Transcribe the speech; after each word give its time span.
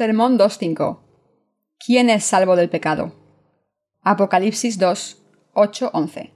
Sermón 0.00 0.38
2.5. 0.38 0.98
¿Quién 1.78 2.08
es 2.08 2.24
salvo 2.24 2.56
del 2.56 2.70
pecado? 2.70 3.14
Apocalipsis 4.00 4.78
2, 4.78 5.22
8, 5.52 5.90
11. 5.92 6.32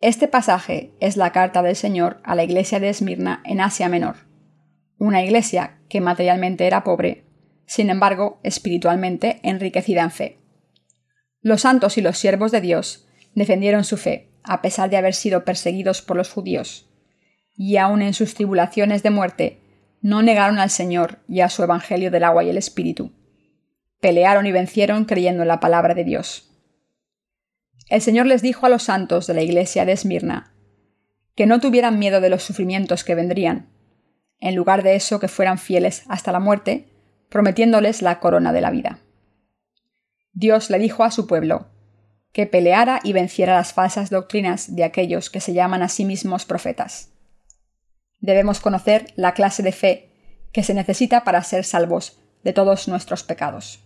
Este 0.00 0.28
pasaje 0.28 0.92
es 1.00 1.16
la 1.16 1.32
carta 1.32 1.62
del 1.62 1.74
Señor 1.74 2.20
a 2.22 2.36
la 2.36 2.44
iglesia 2.44 2.78
de 2.78 2.90
Esmirna 2.90 3.42
en 3.44 3.60
Asia 3.60 3.88
Menor, 3.88 4.28
una 4.98 5.24
iglesia 5.24 5.80
que 5.88 6.00
materialmente 6.00 6.68
era 6.68 6.84
pobre, 6.84 7.24
sin 7.66 7.90
embargo, 7.90 8.38
espiritualmente 8.44 9.40
enriquecida 9.42 10.02
en 10.02 10.12
fe. 10.12 10.38
Los 11.40 11.62
santos 11.62 11.98
y 11.98 12.02
los 12.02 12.18
siervos 12.18 12.52
de 12.52 12.60
Dios 12.60 13.08
defendieron 13.34 13.82
su 13.82 13.96
fe, 13.96 14.30
a 14.44 14.62
pesar 14.62 14.90
de 14.90 14.96
haber 14.96 15.14
sido 15.14 15.44
perseguidos 15.44 16.02
por 16.02 16.16
los 16.16 16.30
judíos, 16.30 16.88
y 17.56 17.78
aun 17.78 18.00
en 18.00 18.14
sus 18.14 18.34
tribulaciones 18.34 19.02
de 19.02 19.10
muerte 19.10 19.67
no 20.00 20.22
negaron 20.22 20.58
al 20.58 20.70
Señor 20.70 21.18
y 21.28 21.40
a 21.40 21.48
su 21.48 21.62
Evangelio 21.62 22.10
del 22.10 22.24
agua 22.24 22.44
y 22.44 22.50
el 22.50 22.58
Espíritu. 22.58 23.12
Pelearon 24.00 24.46
y 24.46 24.52
vencieron 24.52 25.04
creyendo 25.04 25.42
en 25.42 25.48
la 25.48 25.60
palabra 25.60 25.94
de 25.94 26.04
Dios. 26.04 26.50
El 27.88 28.00
Señor 28.00 28.26
les 28.26 28.42
dijo 28.42 28.66
a 28.66 28.68
los 28.68 28.84
santos 28.84 29.26
de 29.26 29.34
la 29.34 29.42
iglesia 29.42 29.84
de 29.84 29.92
Esmirna 29.92 30.54
que 31.34 31.46
no 31.46 31.60
tuvieran 31.60 32.00
miedo 32.00 32.20
de 32.20 32.30
los 32.30 32.42
sufrimientos 32.42 33.04
que 33.04 33.14
vendrían, 33.14 33.68
en 34.40 34.56
lugar 34.56 34.82
de 34.82 34.96
eso 34.96 35.20
que 35.20 35.28
fueran 35.28 35.58
fieles 35.58 36.02
hasta 36.08 36.32
la 36.32 36.40
muerte, 36.40 36.88
prometiéndoles 37.28 38.02
la 38.02 38.18
corona 38.18 38.52
de 38.52 38.60
la 38.60 38.72
vida. 38.72 38.98
Dios 40.32 40.68
le 40.68 40.80
dijo 40.80 41.04
a 41.04 41.12
su 41.12 41.28
pueblo 41.28 41.68
que 42.32 42.46
peleara 42.46 42.98
y 43.04 43.12
venciera 43.12 43.54
las 43.54 43.72
falsas 43.72 44.10
doctrinas 44.10 44.74
de 44.74 44.82
aquellos 44.82 45.30
que 45.30 45.40
se 45.40 45.52
llaman 45.52 45.82
a 45.82 45.88
sí 45.88 46.04
mismos 46.04 46.44
profetas 46.44 47.12
debemos 48.20 48.60
conocer 48.60 49.12
la 49.16 49.32
clase 49.32 49.62
de 49.62 49.72
fe 49.72 50.10
que 50.52 50.62
se 50.62 50.74
necesita 50.74 51.24
para 51.24 51.42
ser 51.42 51.64
salvos 51.64 52.20
de 52.42 52.52
todos 52.52 52.88
nuestros 52.88 53.22
pecados. 53.22 53.84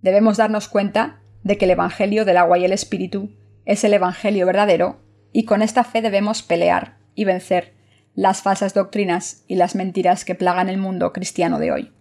Debemos 0.00 0.36
darnos 0.36 0.68
cuenta 0.68 1.20
de 1.42 1.58
que 1.58 1.64
el 1.64 1.72
Evangelio 1.72 2.24
del 2.24 2.36
agua 2.36 2.58
y 2.58 2.64
el 2.64 2.72
Espíritu 2.72 3.30
es 3.64 3.84
el 3.84 3.94
Evangelio 3.94 4.46
verdadero 4.46 5.00
y 5.32 5.44
con 5.44 5.62
esta 5.62 5.84
fe 5.84 6.00
debemos 6.00 6.42
pelear 6.42 6.98
y 7.14 7.24
vencer 7.24 7.74
las 8.14 8.42
falsas 8.42 8.72
doctrinas 8.72 9.44
y 9.46 9.56
las 9.56 9.74
mentiras 9.74 10.24
que 10.24 10.34
plagan 10.34 10.68
el 10.68 10.78
mundo 10.78 11.12
cristiano 11.12 11.58
de 11.58 11.72
hoy. 11.72 11.92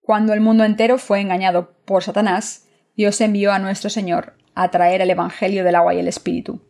Cuando 0.00 0.34
el 0.34 0.40
mundo 0.40 0.64
entero 0.64 0.98
fue 0.98 1.20
engañado 1.20 1.78
por 1.84 2.02
Satanás, 2.02 2.68
Dios 2.94 3.20
envió 3.20 3.52
a 3.52 3.58
nuestro 3.58 3.90
Señor 3.90 4.34
a 4.54 4.70
traer 4.70 5.00
el 5.00 5.10
Evangelio 5.10 5.64
del 5.64 5.74
agua 5.74 5.94
y 5.94 5.98
el 5.98 6.08
Espíritu. 6.08 6.62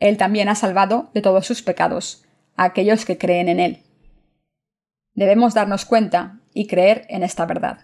Él 0.00 0.16
también 0.16 0.48
ha 0.48 0.54
salvado 0.54 1.10
de 1.12 1.20
todos 1.20 1.46
sus 1.46 1.62
pecados 1.62 2.24
a 2.56 2.64
aquellos 2.64 3.04
que 3.04 3.18
creen 3.18 3.48
en 3.48 3.60
Él. 3.60 3.82
Debemos 5.14 5.52
darnos 5.54 5.84
cuenta 5.84 6.40
y 6.54 6.66
creer 6.66 7.04
en 7.10 7.22
esta 7.22 7.44
verdad. 7.44 7.80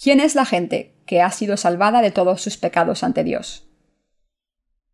¿Quién 0.00 0.20
es 0.20 0.34
la 0.34 0.44
gente 0.44 0.94
que 1.06 1.22
ha 1.22 1.30
sido 1.30 1.56
salvada 1.56 2.02
de 2.02 2.10
todos 2.10 2.42
sus 2.42 2.58
pecados 2.58 3.02
ante 3.02 3.24
Dios? 3.24 3.66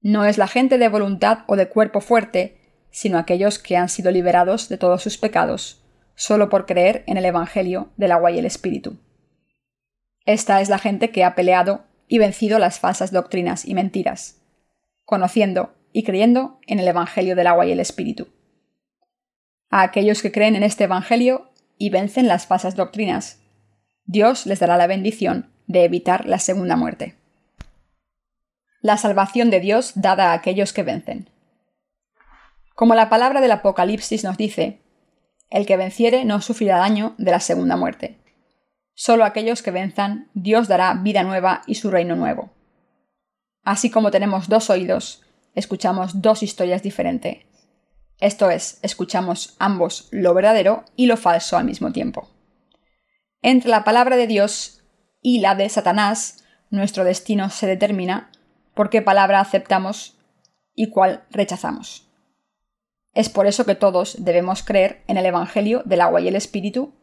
No 0.01 0.25
es 0.25 0.39
la 0.39 0.47
gente 0.47 0.79
de 0.79 0.89
voluntad 0.89 1.41
o 1.49 1.57
de 1.57 1.69
cuerpo 1.69 2.01
fuerte, 2.01 2.87
sino 2.91 3.19
aquellos 3.19 3.59
que 3.59 3.77
han 3.77 3.89
sido 3.89 4.13
liberados 4.13 4.69
de 4.69 4.79
todos 4.79 5.03
sus 5.03 5.19
pecados, 5.19 5.83
solo 6.15 6.49
por 6.49 6.67
creer 6.67 7.03
en 7.07 7.17
el 7.17 7.25
Evangelio 7.25 7.91
del 7.97 8.13
agua 8.13 8.31
y 8.31 8.39
el 8.39 8.47
Espíritu. 8.47 8.99
Esta 10.25 10.61
es 10.61 10.69
la 10.69 10.79
gente 10.79 11.11
que 11.11 11.25
ha 11.25 11.35
peleado 11.35 11.85
y 12.07 12.19
vencido 12.19 12.61
las 12.61 12.79
falsas 12.79 13.11
doctrinas 13.11 13.65
y 13.65 13.75
mentiras 13.75 14.42
conociendo 15.13 15.75
y 15.93 16.05
creyendo 16.05 16.59
en 16.67 16.81
el 16.81 16.89
Evangelio 16.89 17.37
del 17.37 17.47
agua 17.47 17.67
y 17.67 17.73
el 17.73 17.81
Espíritu. 17.81 18.29
A 19.69 19.83
aquellos 19.83 20.23
que 20.23 20.33
creen 20.33 20.57
en 20.57 20.63
este 20.63 20.85
Evangelio 20.85 21.51
y 21.77 21.91
vencen 21.91 22.29
las 22.29 22.47
falsas 22.47 22.77
doctrinas, 22.77 23.43
Dios 24.07 24.47
les 24.47 24.59
dará 24.59 24.79
la 24.79 24.87
bendición 24.87 25.53
de 25.67 25.85
evitar 25.85 26.25
la 26.25 26.39
segunda 26.39 26.77
muerte. 26.77 27.15
La 28.81 28.97
salvación 28.97 29.51
de 29.51 29.61
Dios 29.61 29.93
dada 29.97 30.31
a 30.31 30.33
aquellos 30.33 30.73
que 30.73 30.83
vencen. 30.83 31.29
Como 32.75 32.95
la 32.95 33.11
palabra 33.11 33.43
del 33.43 33.53
Apocalipsis 33.53 34.25
nos 34.25 34.39
dice, 34.39 34.81
el 35.51 35.67
que 35.67 35.77
venciere 35.77 36.25
no 36.25 36.41
sufrirá 36.41 36.79
daño 36.79 37.15
de 37.19 37.33
la 37.33 37.41
segunda 37.41 37.77
muerte. 37.77 38.17
Solo 38.95 39.27
aquellos 39.27 39.61
que 39.61 39.73
venzan, 39.73 40.31
Dios 40.33 40.69
dará 40.69 40.95
vida 40.95 41.23
nueva 41.23 41.61
y 41.67 41.75
su 41.75 41.91
reino 41.91 42.17
nuevo. 42.17 42.51
Así 43.63 43.91
como 43.91 44.11
tenemos 44.11 44.49
dos 44.49 44.71
oídos, 44.71 45.23
escuchamos 45.55 46.21
dos 46.21 46.43
historias 46.43 46.83
diferentes. 46.83 47.47
Esto 48.19 48.51
es, 48.51 48.79
escuchamos 48.83 49.57
ambos 49.59 50.09
lo 50.11 50.35
verdadero 50.35 50.85
y 50.97 51.07
lo 51.07 51.17
falso 51.17 51.57
al 51.57 51.65
mismo 51.65 51.93
tiempo. 51.93 52.29
Entre 53.41 53.71
la 53.71 53.85
palabra 53.85 54.17
de 54.17 54.27
Dios 54.27 54.85
y 55.21 55.41
la 55.41 55.55
de 55.55 55.69
Satanás, 55.69 56.45
nuestro 56.71 57.05
destino 57.05 57.51
se 57.51 57.67
determina 57.67 58.31
por 58.75 58.91
qué 58.91 59.03
palabra 59.03 59.41
aceptamos 59.41 60.19
y 60.75 60.91
cuál 60.91 61.25
rechazamos. 61.31 62.09
Es 63.15 63.29
por 63.29 63.47
eso 63.47 63.67
que 63.67 63.75
todos 63.75 64.25
debemos 64.25 64.63
creer 64.63 65.03
en 65.07 65.19
el 65.19 65.27
Evangelio 65.27 65.83
del 65.85 66.01
agua 66.01 66.21
y 66.21 66.29
el 66.29 66.37
Espíritu, 66.37 66.95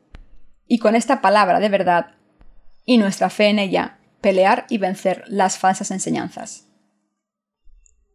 y 0.68 0.80
con 0.80 0.96
esta 0.96 1.22
palabra 1.22 1.60
de 1.60 1.70
verdad 1.70 2.16
y 2.86 2.98
nuestra 2.98 3.30
fe 3.30 3.48
en 3.48 3.60
ella 3.60 3.99
pelear 4.22 4.66
y 4.70 4.78
vencer 4.78 5.24
las 5.28 5.58
falsas 5.58 5.92
enseñanzas. 5.92 6.68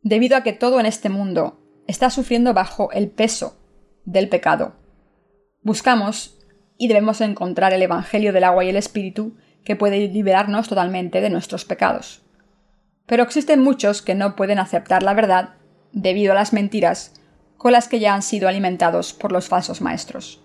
Debido 0.03 0.37
a 0.37 0.43
que 0.43 0.53
todo 0.53 0.81
en 0.81 0.87
este 0.87 1.09
mundo 1.09 1.61
está 1.87 2.11
sufriendo 2.11 2.53
bajo 2.53 2.93
el 2.93 3.09
peso 3.09 3.59
del 4.05 4.29
pecado, 4.29 4.75
buscamos 5.63 6.39
y 6.77 6.89
debemos 6.89 7.21
encontrar 7.21 7.73
el 7.73 7.83
Evangelio 7.83 8.33
del 8.33 8.45
agua 8.45 8.65
y 8.65 8.69
el 8.69 8.77
Espíritu 8.77 9.37
que 9.65 9.77
puede 9.77 10.09
liberarnos 10.09 10.69
totalmente 10.69 11.21
de 11.21 11.31
nuestros 11.31 11.65
pecados. 11.65 12.23
Pero 13.07 13.23
existen 13.23 13.61
muchos 13.61 14.03
que 14.03 14.15
no 14.15 14.37
pueden 14.37 14.59
aceptar 14.59 15.03
la 15.03 15.15
verdad 15.15 15.55
debido 15.93 16.33
a 16.33 16.35
las 16.35 16.53
mentiras 16.53 17.15
con 17.57 17.73
las 17.73 17.89
que 17.89 17.99
ya 17.99 18.15
han 18.15 18.23
sido 18.23 18.49
alimentados 18.49 19.15
por 19.15 19.33
los 19.33 19.49
falsos 19.49 19.81
maestros. 19.81 20.43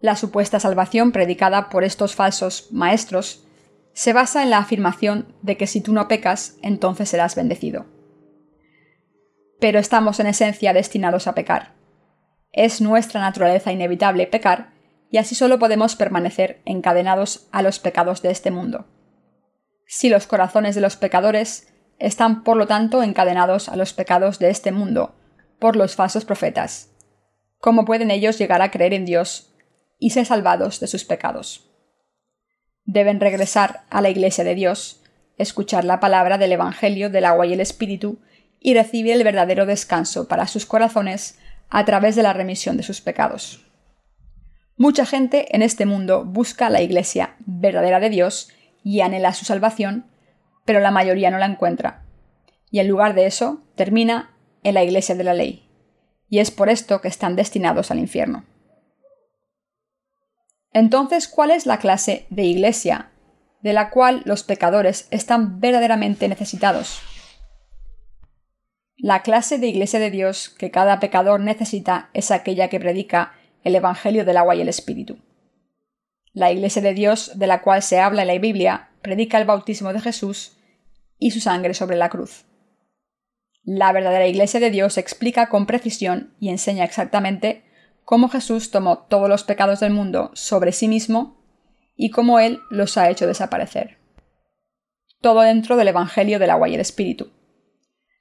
La 0.00 0.16
supuesta 0.16 0.60
salvación 0.60 1.12
predicada 1.12 1.68
por 1.68 1.84
estos 1.84 2.14
falsos 2.14 2.68
maestros 2.70 3.44
se 3.92 4.12
basa 4.12 4.42
en 4.42 4.50
la 4.50 4.58
afirmación 4.58 5.34
de 5.42 5.56
que 5.56 5.66
si 5.66 5.80
tú 5.80 5.92
no 5.92 6.08
pecas, 6.08 6.56
entonces 6.62 7.08
serás 7.08 7.34
bendecido. 7.34 7.86
Pero 9.58 9.78
estamos 9.78 10.20
en 10.20 10.26
esencia 10.26 10.72
destinados 10.72 11.26
a 11.26 11.34
pecar. 11.34 11.74
Es 12.52 12.80
nuestra 12.80 13.20
naturaleza 13.20 13.72
inevitable 13.72 14.26
pecar, 14.26 14.72
y 15.10 15.18
así 15.18 15.34
solo 15.34 15.58
podemos 15.58 15.96
permanecer 15.96 16.62
encadenados 16.64 17.48
a 17.52 17.62
los 17.62 17.78
pecados 17.78 18.22
de 18.22 18.30
este 18.30 18.50
mundo. 18.50 18.86
Si 19.86 20.08
los 20.08 20.26
corazones 20.26 20.74
de 20.74 20.80
los 20.80 20.96
pecadores 20.96 21.72
están 21.98 22.44
por 22.44 22.56
lo 22.56 22.66
tanto 22.66 23.02
encadenados 23.02 23.68
a 23.68 23.76
los 23.76 23.92
pecados 23.92 24.38
de 24.38 24.50
este 24.50 24.72
mundo 24.72 25.16
por 25.58 25.76
los 25.76 25.96
falsos 25.96 26.24
profetas, 26.24 26.90
¿cómo 27.58 27.84
pueden 27.84 28.10
ellos 28.10 28.38
llegar 28.38 28.62
a 28.62 28.70
creer 28.70 28.94
en 28.94 29.04
Dios 29.04 29.52
y 29.98 30.10
ser 30.10 30.26
salvados 30.26 30.80
de 30.80 30.86
sus 30.86 31.04
pecados? 31.04 31.69
Deben 32.84 33.20
regresar 33.20 33.82
a 33.90 34.00
la 34.00 34.10
Iglesia 34.10 34.44
de 34.44 34.54
Dios, 34.54 35.02
escuchar 35.38 35.84
la 35.84 36.00
palabra 36.00 36.38
del 36.38 36.52
Evangelio 36.52 37.10
del 37.10 37.24
agua 37.24 37.46
y 37.46 37.52
el 37.52 37.60
Espíritu 37.60 38.18
y 38.60 38.74
recibir 38.74 39.12
el 39.12 39.24
verdadero 39.24 39.66
descanso 39.66 40.28
para 40.28 40.46
sus 40.46 40.66
corazones 40.66 41.38
a 41.70 41.84
través 41.84 42.16
de 42.16 42.22
la 42.22 42.32
remisión 42.32 42.76
de 42.76 42.82
sus 42.82 43.00
pecados. 43.00 43.64
Mucha 44.76 45.06
gente 45.06 45.54
en 45.54 45.62
este 45.62 45.86
mundo 45.86 46.24
busca 46.24 46.70
la 46.70 46.82
Iglesia 46.82 47.36
verdadera 47.40 48.00
de 48.00 48.10
Dios 48.10 48.50
y 48.82 49.00
anhela 49.00 49.34
su 49.34 49.44
salvación, 49.44 50.06
pero 50.64 50.80
la 50.80 50.90
mayoría 50.90 51.30
no 51.30 51.38
la 51.38 51.46
encuentra. 51.46 52.04
Y 52.70 52.78
en 52.78 52.88
lugar 52.88 53.14
de 53.14 53.26
eso, 53.26 53.62
termina 53.74 54.30
en 54.62 54.74
la 54.74 54.82
Iglesia 54.82 55.14
de 55.14 55.24
la 55.24 55.34
ley. 55.34 55.68
Y 56.28 56.38
es 56.38 56.50
por 56.50 56.68
esto 56.68 57.00
que 57.00 57.08
están 57.08 57.36
destinados 57.36 57.90
al 57.90 57.98
infierno. 57.98 58.44
Entonces, 60.72 61.28
¿cuál 61.28 61.50
es 61.50 61.66
la 61.66 61.78
clase 61.78 62.26
de 62.30 62.44
iglesia 62.44 63.10
de 63.62 63.72
la 63.72 63.90
cual 63.90 64.22
los 64.24 64.44
pecadores 64.44 65.08
están 65.10 65.60
verdaderamente 65.60 66.28
necesitados? 66.28 67.00
La 68.96 69.22
clase 69.22 69.58
de 69.58 69.66
iglesia 69.66 69.98
de 69.98 70.10
Dios 70.10 70.48
que 70.50 70.70
cada 70.70 71.00
pecador 71.00 71.40
necesita 71.40 72.10
es 72.12 72.30
aquella 72.30 72.68
que 72.68 72.80
predica 72.80 73.32
el 73.64 73.74
Evangelio 73.74 74.24
del 74.24 74.36
agua 74.36 74.54
y 74.54 74.60
el 74.60 74.68
Espíritu. 74.68 75.18
La 76.32 76.52
iglesia 76.52 76.82
de 76.82 76.94
Dios 76.94 77.38
de 77.38 77.46
la 77.46 77.62
cual 77.62 77.82
se 77.82 77.98
habla 77.98 78.22
en 78.22 78.28
la 78.28 78.38
Biblia 78.38 78.90
predica 79.02 79.38
el 79.38 79.46
bautismo 79.46 79.92
de 79.92 80.00
Jesús 80.00 80.56
y 81.18 81.32
su 81.32 81.40
sangre 81.40 81.74
sobre 81.74 81.96
la 81.96 82.08
cruz. 82.08 82.44
La 83.62 83.92
verdadera 83.92 84.26
iglesia 84.26 84.60
de 84.60 84.70
Dios 84.70 84.96
explica 84.96 85.48
con 85.48 85.66
precisión 85.66 86.34
y 86.38 86.50
enseña 86.50 86.84
exactamente 86.84 87.64
cómo 88.04 88.28
Jesús 88.28 88.70
tomó 88.70 88.98
todos 88.98 89.28
los 89.28 89.44
pecados 89.44 89.80
del 89.80 89.92
mundo 89.92 90.30
sobre 90.34 90.72
sí 90.72 90.88
mismo 90.88 91.40
y 91.96 92.10
cómo 92.10 92.40
Él 92.40 92.60
los 92.70 92.96
ha 92.96 93.10
hecho 93.10 93.26
desaparecer. 93.26 93.98
Todo 95.20 95.42
dentro 95.42 95.76
del 95.76 95.88
Evangelio 95.88 96.38
del 96.38 96.50
agua 96.50 96.68
y 96.68 96.74
el 96.74 96.80
Espíritu. 96.80 97.30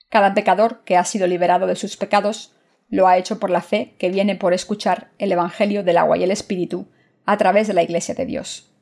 Cada 0.09 0.33
pecador 0.33 0.83
que 0.83 0.97
ha 0.97 1.05
sido 1.05 1.27
liberado 1.27 1.67
de 1.67 1.75
sus 1.75 1.95
pecados 1.95 2.55
lo 2.89 3.07
ha 3.07 3.17
hecho 3.17 3.39
por 3.39 3.49
la 3.49 3.61
fe 3.61 3.95
que 3.99 4.09
viene 4.09 4.35
por 4.35 4.53
escuchar 4.53 5.11
el 5.17 5.31
Evangelio 5.31 5.83
del 5.83 5.97
agua 5.97 6.17
y 6.17 6.23
el 6.23 6.31
Espíritu 6.31 6.87
a 7.25 7.37
través 7.37 7.67
de 7.67 7.73
la 7.73 7.83
Iglesia 7.83 8.15
de 8.15 8.25
Dios. 8.25 8.73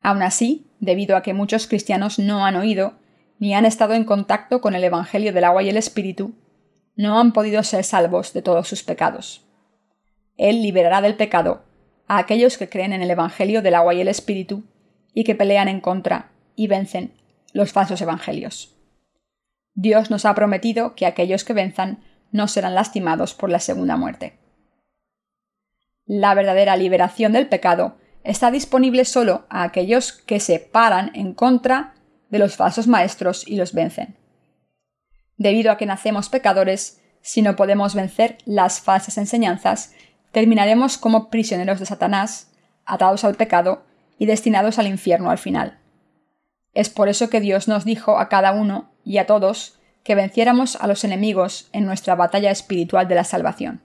Aun 0.00 0.22
así, 0.22 0.66
debido 0.80 1.16
a 1.16 1.22
que 1.22 1.34
muchos 1.34 1.66
cristianos 1.66 2.18
no 2.18 2.44
han 2.44 2.56
oído 2.56 2.94
ni 3.38 3.54
han 3.54 3.66
estado 3.66 3.94
en 3.94 4.04
contacto 4.04 4.60
con 4.60 4.74
el 4.74 4.84
Evangelio 4.84 5.32
del 5.32 5.44
agua 5.44 5.62
y 5.62 5.68
el 5.68 5.76
Espíritu, 5.76 6.34
no 6.96 7.18
han 7.18 7.32
podido 7.32 7.62
ser 7.62 7.84
salvos 7.84 8.32
de 8.32 8.42
todos 8.42 8.68
sus 8.68 8.82
pecados. 8.82 9.46
Él 10.36 10.62
liberará 10.62 11.00
del 11.00 11.16
pecado 11.16 11.64
a 12.08 12.18
aquellos 12.18 12.58
que 12.58 12.68
creen 12.68 12.92
en 12.92 13.02
el 13.02 13.10
Evangelio 13.10 13.62
del 13.62 13.74
agua 13.74 13.94
y 13.94 14.00
el 14.00 14.08
Espíritu 14.08 14.64
y 15.14 15.24
que 15.24 15.34
pelean 15.34 15.68
en 15.68 15.80
contra 15.80 16.30
y 16.56 16.66
vencen 16.66 17.14
los 17.52 17.72
falsos 17.72 18.00
evangelios. 18.00 18.76
Dios 19.74 20.10
nos 20.10 20.24
ha 20.24 20.34
prometido 20.34 20.94
que 20.94 21.06
aquellos 21.06 21.44
que 21.44 21.52
venzan 21.52 22.02
no 22.30 22.48
serán 22.48 22.74
lastimados 22.74 23.34
por 23.34 23.50
la 23.50 23.60
segunda 23.60 23.96
muerte. 23.96 24.38
La 26.04 26.34
verdadera 26.34 26.76
liberación 26.76 27.32
del 27.32 27.48
pecado 27.48 27.96
está 28.24 28.50
disponible 28.50 29.04
solo 29.04 29.46
a 29.48 29.62
aquellos 29.62 30.12
que 30.12 30.40
se 30.40 30.58
paran 30.58 31.10
en 31.14 31.34
contra 31.34 31.94
de 32.30 32.38
los 32.38 32.56
falsos 32.56 32.86
maestros 32.86 33.46
y 33.46 33.56
los 33.56 33.72
vencen. 33.72 34.16
Debido 35.36 35.70
a 35.70 35.76
que 35.76 35.86
nacemos 35.86 36.28
pecadores, 36.28 37.00
si 37.20 37.42
no 37.42 37.56
podemos 37.56 37.94
vencer 37.94 38.38
las 38.44 38.80
falsas 38.80 39.18
enseñanzas, 39.18 39.94
terminaremos 40.32 40.98
como 40.98 41.30
prisioneros 41.30 41.78
de 41.78 41.86
Satanás, 41.86 42.50
atados 42.84 43.24
al 43.24 43.36
pecado 43.36 43.84
y 44.18 44.26
destinados 44.26 44.78
al 44.78 44.86
infierno 44.86 45.30
al 45.30 45.38
final. 45.38 45.78
Es 46.74 46.88
por 46.88 47.08
eso 47.08 47.30
que 47.30 47.40
Dios 47.40 47.68
nos 47.68 47.84
dijo 47.84 48.18
a 48.18 48.28
cada 48.28 48.52
uno 48.52 48.90
y 49.04 49.18
a 49.18 49.26
todos 49.26 49.78
que 50.04 50.14
venciéramos 50.14 50.76
a 50.76 50.86
los 50.86 51.04
enemigos 51.04 51.68
en 51.72 51.84
nuestra 51.84 52.14
batalla 52.14 52.50
espiritual 52.50 53.06
de 53.08 53.14
la 53.14 53.24
salvación. 53.24 53.82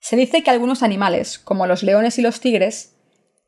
Se 0.00 0.16
dice 0.16 0.42
que 0.42 0.50
algunos 0.50 0.82
animales, 0.82 1.38
como 1.38 1.66
los 1.66 1.82
leones 1.82 2.18
y 2.18 2.22
los 2.22 2.40
tigres, 2.40 2.96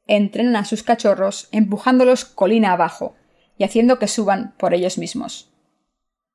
entrenan 0.07 0.57
a 0.57 0.65
sus 0.65 0.83
cachorros 0.83 1.49
empujándolos 1.51 2.25
colina 2.25 2.73
abajo 2.73 3.17
y 3.59 3.65
haciendo 3.65 3.99
que 3.99 4.09
suban 4.09 4.55
por 4.59 4.75
ellos 4.75 4.99
mismos. 4.99 5.51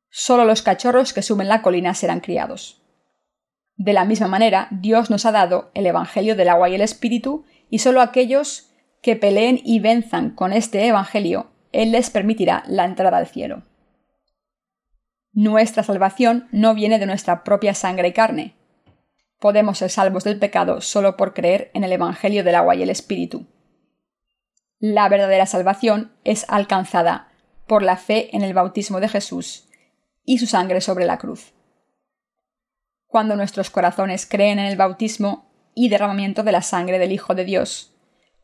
Solo 0.10 0.46
los 0.46 0.62
cachorros 0.62 1.14
que 1.14 1.22
suben 1.22 1.48
la 1.48 1.62
colina 1.62 1.94
serán 1.94 2.20
criados. 2.20 2.82
De 3.78 3.94
la 3.94 4.06
misma 4.06 4.28
manera, 4.28 4.68
Dios 4.72 5.10
nos 5.10 5.26
ha 5.26 5.32
dado 5.32 5.72
el 5.76 5.86
Evangelio 5.86 6.36
del 6.36 6.50
agua 6.50 6.68
y 6.70 6.76
el 6.76 6.82
Espíritu, 6.82 7.46
y 7.70 7.80
solo 7.80 8.02
aquellos 8.02 8.72
que 9.02 9.16
peleen 9.16 9.62
y 9.64 9.80
venzan 9.80 10.32
con 10.32 10.52
este 10.52 10.86
Evangelio, 10.88 11.52
Él 11.72 11.92
les 11.92 12.10
permitirá 12.10 12.64
la 12.68 12.86
entrada 12.86 13.18
al 13.18 13.28
cielo. 13.28 13.64
Nuestra 15.32 15.84
salvación 15.84 16.48
no 16.52 16.74
viene 16.74 16.98
de 16.98 17.06
nuestra 17.06 17.44
propia 17.44 17.76
sangre 17.76 18.08
y 18.08 18.14
carne. 18.14 18.56
Podemos 19.40 19.78
ser 19.78 19.92
salvos 19.92 20.24
del 20.24 20.40
pecado 20.40 20.82
solo 20.82 21.16
por 21.16 21.36
creer 21.36 21.70
en 21.76 21.84
el 21.84 21.92
Evangelio 21.92 22.44
del 22.44 22.56
agua 22.56 22.76
y 22.76 22.82
el 22.82 22.90
Espíritu. 22.90 23.46
La 24.80 25.08
verdadera 25.10 25.46
salvación 25.46 26.12
es 26.24 26.46
alcanzada 26.50 27.30
por 27.68 27.84
la 27.84 27.98
fe 27.98 28.36
en 28.36 28.42
el 28.42 28.56
bautismo 28.56 29.00
de 29.00 29.10
Jesús 29.10 29.70
y 30.26 30.40
su 30.40 30.48
sangre 30.48 30.82
sobre 30.82 31.06
la 31.06 31.20
cruz. 31.20 31.54
Cuando 33.08 33.36
nuestros 33.36 33.70
corazones 33.70 34.26
creen 34.26 34.60
en 34.60 34.66
el 34.66 34.78
bautismo 34.78 35.50
y 35.74 35.90
derramamiento 35.90 36.44
de 36.44 36.52
la 36.52 36.62
sangre 36.62 37.00
del 37.00 37.12
Hijo 37.14 37.36
de 37.36 37.46
Dios, 37.46 37.96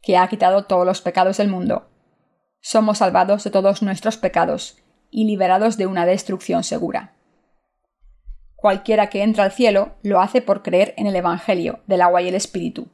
que 0.01 0.17
ha 0.17 0.27
quitado 0.27 0.65
todos 0.65 0.85
los 0.85 1.01
pecados 1.01 1.37
del 1.37 1.49
mundo, 1.49 1.89
somos 2.61 2.99
salvados 2.99 3.43
de 3.43 3.51
todos 3.51 3.81
nuestros 3.81 4.17
pecados 4.17 4.77
y 5.11 5.25
liberados 5.25 5.77
de 5.77 5.85
una 5.85 6.05
destrucción 6.05 6.63
segura. 6.63 7.13
Cualquiera 8.55 9.07
que 9.07 9.21
entra 9.21 9.43
al 9.43 9.51
cielo 9.51 9.95
lo 10.01 10.21
hace 10.21 10.41
por 10.41 10.63
creer 10.63 10.93
en 10.95 11.07
el 11.07 11.15
Evangelio 11.17 11.81
del 11.85 12.01
agua 12.01 12.21
y 12.21 12.29
el 12.29 12.35
Espíritu, 12.35 12.87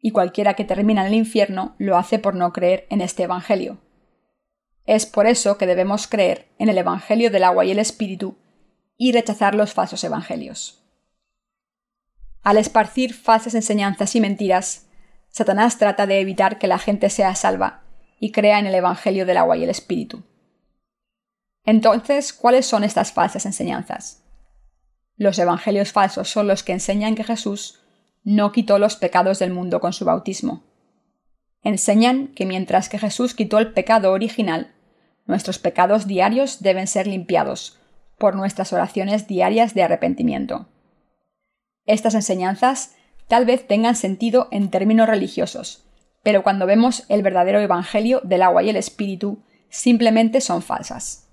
y 0.00 0.10
cualquiera 0.10 0.54
que 0.54 0.64
termina 0.64 1.02
en 1.02 1.08
el 1.08 1.14
infierno 1.14 1.74
lo 1.78 1.98
hace 1.98 2.18
por 2.18 2.34
no 2.34 2.52
creer 2.52 2.86
en 2.88 3.02
este 3.02 3.24
Evangelio. 3.24 3.78
Es 4.86 5.04
por 5.04 5.26
eso 5.26 5.58
que 5.58 5.66
debemos 5.66 6.06
creer 6.06 6.48
en 6.58 6.70
el 6.70 6.78
Evangelio 6.78 7.30
del 7.30 7.44
agua 7.44 7.66
y 7.66 7.70
el 7.70 7.78
Espíritu 7.78 8.36
y 8.96 9.12
rechazar 9.12 9.54
los 9.54 9.74
falsos 9.74 10.02
Evangelios. 10.04 10.83
Al 12.44 12.58
esparcir 12.58 13.14
falsas 13.14 13.54
enseñanzas 13.54 14.14
y 14.14 14.20
mentiras, 14.20 14.86
Satanás 15.30 15.78
trata 15.78 16.06
de 16.06 16.20
evitar 16.20 16.58
que 16.58 16.68
la 16.68 16.78
gente 16.78 17.08
sea 17.08 17.34
salva 17.34 17.82
y 18.20 18.32
crea 18.32 18.58
en 18.58 18.66
el 18.66 18.74
Evangelio 18.74 19.24
del 19.24 19.38
agua 19.38 19.56
y 19.56 19.64
el 19.64 19.70
Espíritu. 19.70 20.22
Entonces, 21.64 22.34
¿cuáles 22.34 22.66
son 22.66 22.84
estas 22.84 23.12
falsas 23.12 23.46
enseñanzas? 23.46 24.22
Los 25.16 25.38
evangelios 25.38 25.92
falsos 25.92 26.28
son 26.28 26.46
los 26.46 26.62
que 26.62 26.72
enseñan 26.72 27.14
que 27.14 27.24
Jesús 27.24 27.80
no 28.24 28.52
quitó 28.52 28.78
los 28.78 28.96
pecados 28.96 29.38
del 29.38 29.50
mundo 29.50 29.80
con 29.80 29.94
su 29.94 30.04
bautismo. 30.04 30.64
Enseñan 31.62 32.28
que 32.28 32.44
mientras 32.44 32.90
que 32.90 32.98
Jesús 32.98 33.34
quitó 33.34 33.58
el 33.58 33.72
pecado 33.72 34.12
original, 34.12 34.74
nuestros 35.24 35.58
pecados 35.58 36.06
diarios 36.06 36.62
deben 36.62 36.86
ser 36.86 37.06
limpiados 37.06 37.78
por 38.18 38.36
nuestras 38.36 38.74
oraciones 38.74 39.26
diarias 39.26 39.72
de 39.72 39.82
arrepentimiento. 39.82 40.68
Estas 41.86 42.14
enseñanzas 42.14 42.94
tal 43.28 43.46
vez 43.46 43.66
tengan 43.66 43.96
sentido 43.96 44.48
en 44.50 44.70
términos 44.70 45.08
religiosos, 45.08 45.84
pero 46.22 46.42
cuando 46.42 46.66
vemos 46.66 47.04
el 47.08 47.22
verdadero 47.22 47.60
Evangelio 47.60 48.20
del 48.24 48.42
agua 48.42 48.62
y 48.62 48.70
el 48.70 48.76
Espíritu, 48.76 49.42
simplemente 49.68 50.40
son 50.40 50.62
falsas. 50.62 51.28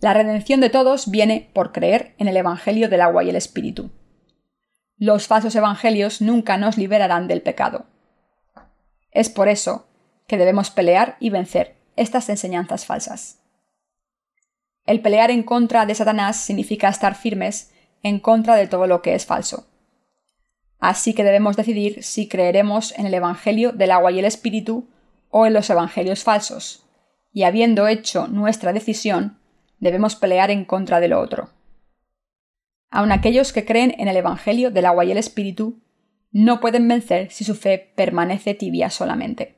La 0.00 0.14
redención 0.14 0.60
de 0.60 0.70
todos 0.70 1.10
viene 1.10 1.50
por 1.52 1.72
creer 1.72 2.14
en 2.18 2.28
el 2.28 2.36
Evangelio 2.36 2.88
del 2.88 3.00
agua 3.00 3.24
y 3.24 3.30
el 3.30 3.36
Espíritu. 3.36 3.90
Los 4.98 5.26
falsos 5.26 5.54
evangelios 5.54 6.22
nunca 6.22 6.56
nos 6.56 6.78
liberarán 6.78 7.28
del 7.28 7.42
pecado. 7.42 7.86
Es 9.10 9.28
por 9.28 9.48
eso 9.48 9.86
que 10.26 10.38
debemos 10.38 10.70
pelear 10.70 11.16
y 11.20 11.30
vencer 11.30 11.76
estas 11.96 12.28
enseñanzas 12.28 12.86
falsas. 12.86 13.42
El 14.86 15.00
pelear 15.00 15.30
en 15.30 15.42
contra 15.42 15.84
de 15.84 15.94
Satanás 15.94 16.36
significa 16.36 16.88
estar 16.88 17.14
firmes 17.14 17.72
en 18.06 18.20
contra 18.20 18.56
de 18.56 18.66
todo 18.66 18.86
lo 18.86 19.02
que 19.02 19.14
es 19.14 19.26
falso. 19.26 19.66
Así 20.78 21.14
que 21.14 21.24
debemos 21.24 21.56
decidir 21.56 22.02
si 22.02 22.28
creeremos 22.28 22.96
en 22.98 23.06
el 23.06 23.14
Evangelio 23.14 23.72
del 23.72 23.90
agua 23.90 24.12
y 24.12 24.18
el 24.18 24.24
Espíritu 24.24 24.88
o 25.30 25.46
en 25.46 25.52
los 25.52 25.68
Evangelios 25.70 26.22
falsos, 26.22 26.86
y 27.32 27.42
habiendo 27.42 27.88
hecho 27.88 28.28
nuestra 28.28 28.72
decisión, 28.72 29.38
debemos 29.78 30.16
pelear 30.16 30.50
en 30.50 30.64
contra 30.64 31.00
de 31.00 31.08
lo 31.08 31.20
otro. 31.20 31.50
Aun 32.90 33.12
aquellos 33.12 33.52
que 33.52 33.64
creen 33.64 33.94
en 33.98 34.08
el 34.08 34.16
Evangelio 34.16 34.70
del 34.70 34.86
agua 34.86 35.04
y 35.04 35.10
el 35.10 35.18
Espíritu 35.18 35.82
no 36.30 36.60
pueden 36.60 36.86
vencer 36.86 37.30
si 37.30 37.44
su 37.44 37.54
fe 37.54 37.92
permanece 37.94 38.54
tibia 38.54 38.90
solamente. 38.90 39.56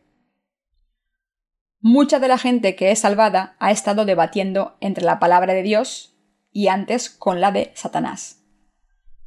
Mucha 1.80 2.18
de 2.18 2.28
la 2.28 2.38
gente 2.38 2.74
que 2.74 2.90
es 2.90 3.00
salvada 3.00 3.56
ha 3.60 3.70
estado 3.70 4.04
debatiendo 4.04 4.76
entre 4.80 5.04
la 5.04 5.20
palabra 5.20 5.54
de 5.54 5.62
Dios 5.62 6.16
y 6.52 6.68
antes 6.68 7.10
con 7.10 7.40
la 7.40 7.52
de 7.52 7.70
Satanás. 7.74 8.37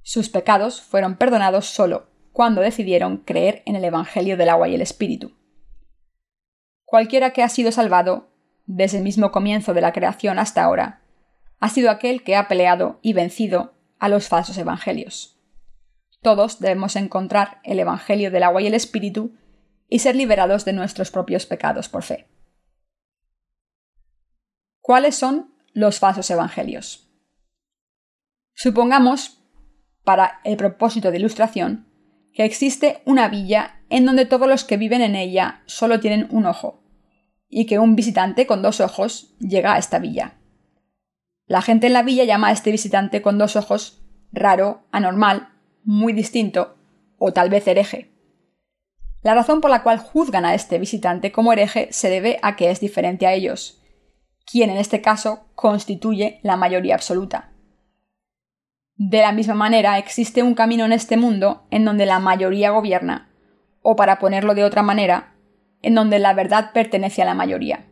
Sus 0.03 0.29
pecados 0.29 0.81
fueron 0.81 1.15
perdonados 1.15 1.67
solo 1.67 2.09
cuando 2.31 2.61
decidieron 2.61 3.17
creer 3.17 3.61
en 3.65 3.75
el 3.75 3.83
Evangelio 3.83 4.37
del 4.37 4.49
agua 4.49 4.67
y 4.67 4.75
el 4.75 4.81
Espíritu. 4.81 5.37
Cualquiera 6.85 7.31
que 7.31 7.43
ha 7.43 7.49
sido 7.49 7.71
salvado 7.71 8.29
desde 8.65 8.97
el 8.97 9.03
mismo 9.03 9.31
comienzo 9.31 9.73
de 9.73 9.81
la 9.81 9.93
creación 9.93 10.39
hasta 10.39 10.63
ahora, 10.63 11.01
ha 11.59 11.69
sido 11.69 11.91
aquel 11.91 12.23
que 12.23 12.35
ha 12.35 12.47
peleado 12.47 12.99
y 13.01 13.13
vencido 13.13 13.73
a 13.99 14.09
los 14.09 14.27
falsos 14.27 14.57
evangelios. 14.57 15.39
Todos 16.21 16.59
debemos 16.59 16.95
encontrar 16.95 17.59
el 17.63 17.79
Evangelio 17.79 18.31
del 18.31 18.43
agua 18.43 18.61
y 18.61 18.67
el 18.67 18.73
Espíritu 18.73 19.35
y 19.87 19.99
ser 19.99 20.15
liberados 20.15 20.65
de 20.65 20.73
nuestros 20.73 21.11
propios 21.11 21.45
pecados 21.45 21.89
por 21.89 22.03
fe. 22.03 22.27
¿Cuáles 24.79 25.15
son 25.15 25.53
los 25.73 25.99
falsos 25.99 26.29
evangelios? 26.31 27.09
Supongamos, 28.53 29.40
para 30.03 30.39
el 30.43 30.57
propósito 30.57 31.11
de 31.11 31.17
ilustración, 31.17 31.87
que 32.33 32.45
existe 32.45 33.01
una 33.05 33.27
villa 33.27 33.81
en 33.89 34.05
donde 34.05 34.25
todos 34.25 34.47
los 34.47 34.63
que 34.63 34.77
viven 34.77 35.01
en 35.01 35.15
ella 35.15 35.61
solo 35.65 35.99
tienen 35.99 36.27
un 36.31 36.45
ojo, 36.45 36.83
y 37.49 37.65
que 37.65 37.79
un 37.79 37.95
visitante 37.95 38.47
con 38.47 38.61
dos 38.61 38.79
ojos 38.79 39.35
llega 39.39 39.73
a 39.73 39.77
esta 39.77 39.99
villa. 39.99 40.37
La 41.45 41.61
gente 41.61 41.87
en 41.87 41.93
la 41.93 42.03
villa 42.03 42.23
llama 42.23 42.47
a 42.47 42.51
este 42.51 42.71
visitante 42.71 43.21
con 43.21 43.37
dos 43.37 43.55
ojos 43.55 44.01
raro, 44.31 44.83
anormal, 44.91 45.49
muy 45.83 46.13
distinto 46.13 46.77
o 47.17 47.33
tal 47.33 47.49
vez 47.49 47.67
hereje. 47.67 48.11
La 49.21 49.35
razón 49.35 49.61
por 49.61 49.69
la 49.69 49.83
cual 49.83 49.99
juzgan 49.99 50.45
a 50.45 50.55
este 50.55 50.79
visitante 50.79 51.31
como 51.31 51.53
hereje 51.53 51.89
se 51.91 52.09
debe 52.09 52.39
a 52.41 52.55
que 52.55 52.71
es 52.71 52.79
diferente 52.79 53.27
a 53.27 53.33
ellos, 53.33 53.81
quien 54.49 54.69
en 54.69 54.77
este 54.77 55.01
caso 55.01 55.45
constituye 55.53 56.39
la 56.41 56.57
mayoría 56.57 56.95
absoluta. 56.95 57.50
De 58.95 59.21
la 59.21 59.31
misma 59.31 59.55
manera, 59.55 59.97
existe 59.97 60.43
un 60.43 60.53
camino 60.53 60.85
en 60.85 60.91
este 60.91 61.17
mundo 61.17 61.65
en 61.71 61.85
donde 61.85 62.05
la 62.05 62.19
mayoría 62.19 62.71
gobierna, 62.71 63.29
o 63.81 63.95
para 63.95 64.19
ponerlo 64.19 64.53
de 64.53 64.63
otra 64.63 64.83
manera, 64.83 65.33
en 65.81 65.95
donde 65.95 66.19
la 66.19 66.33
verdad 66.33 66.71
pertenece 66.73 67.21
a 67.21 67.25
la 67.25 67.33
mayoría. 67.33 67.87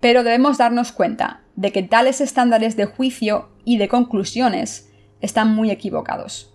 Pero 0.00 0.24
debemos 0.24 0.58
darnos 0.58 0.92
cuenta 0.92 1.42
de 1.54 1.72
que 1.72 1.82
tales 1.82 2.20
estándares 2.20 2.76
de 2.76 2.86
juicio 2.86 3.50
y 3.64 3.78
de 3.78 3.88
conclusiones 3.88 4.92
están 5.20 5.54
muy 5.54 5.70
equivocados. 5.70 6.52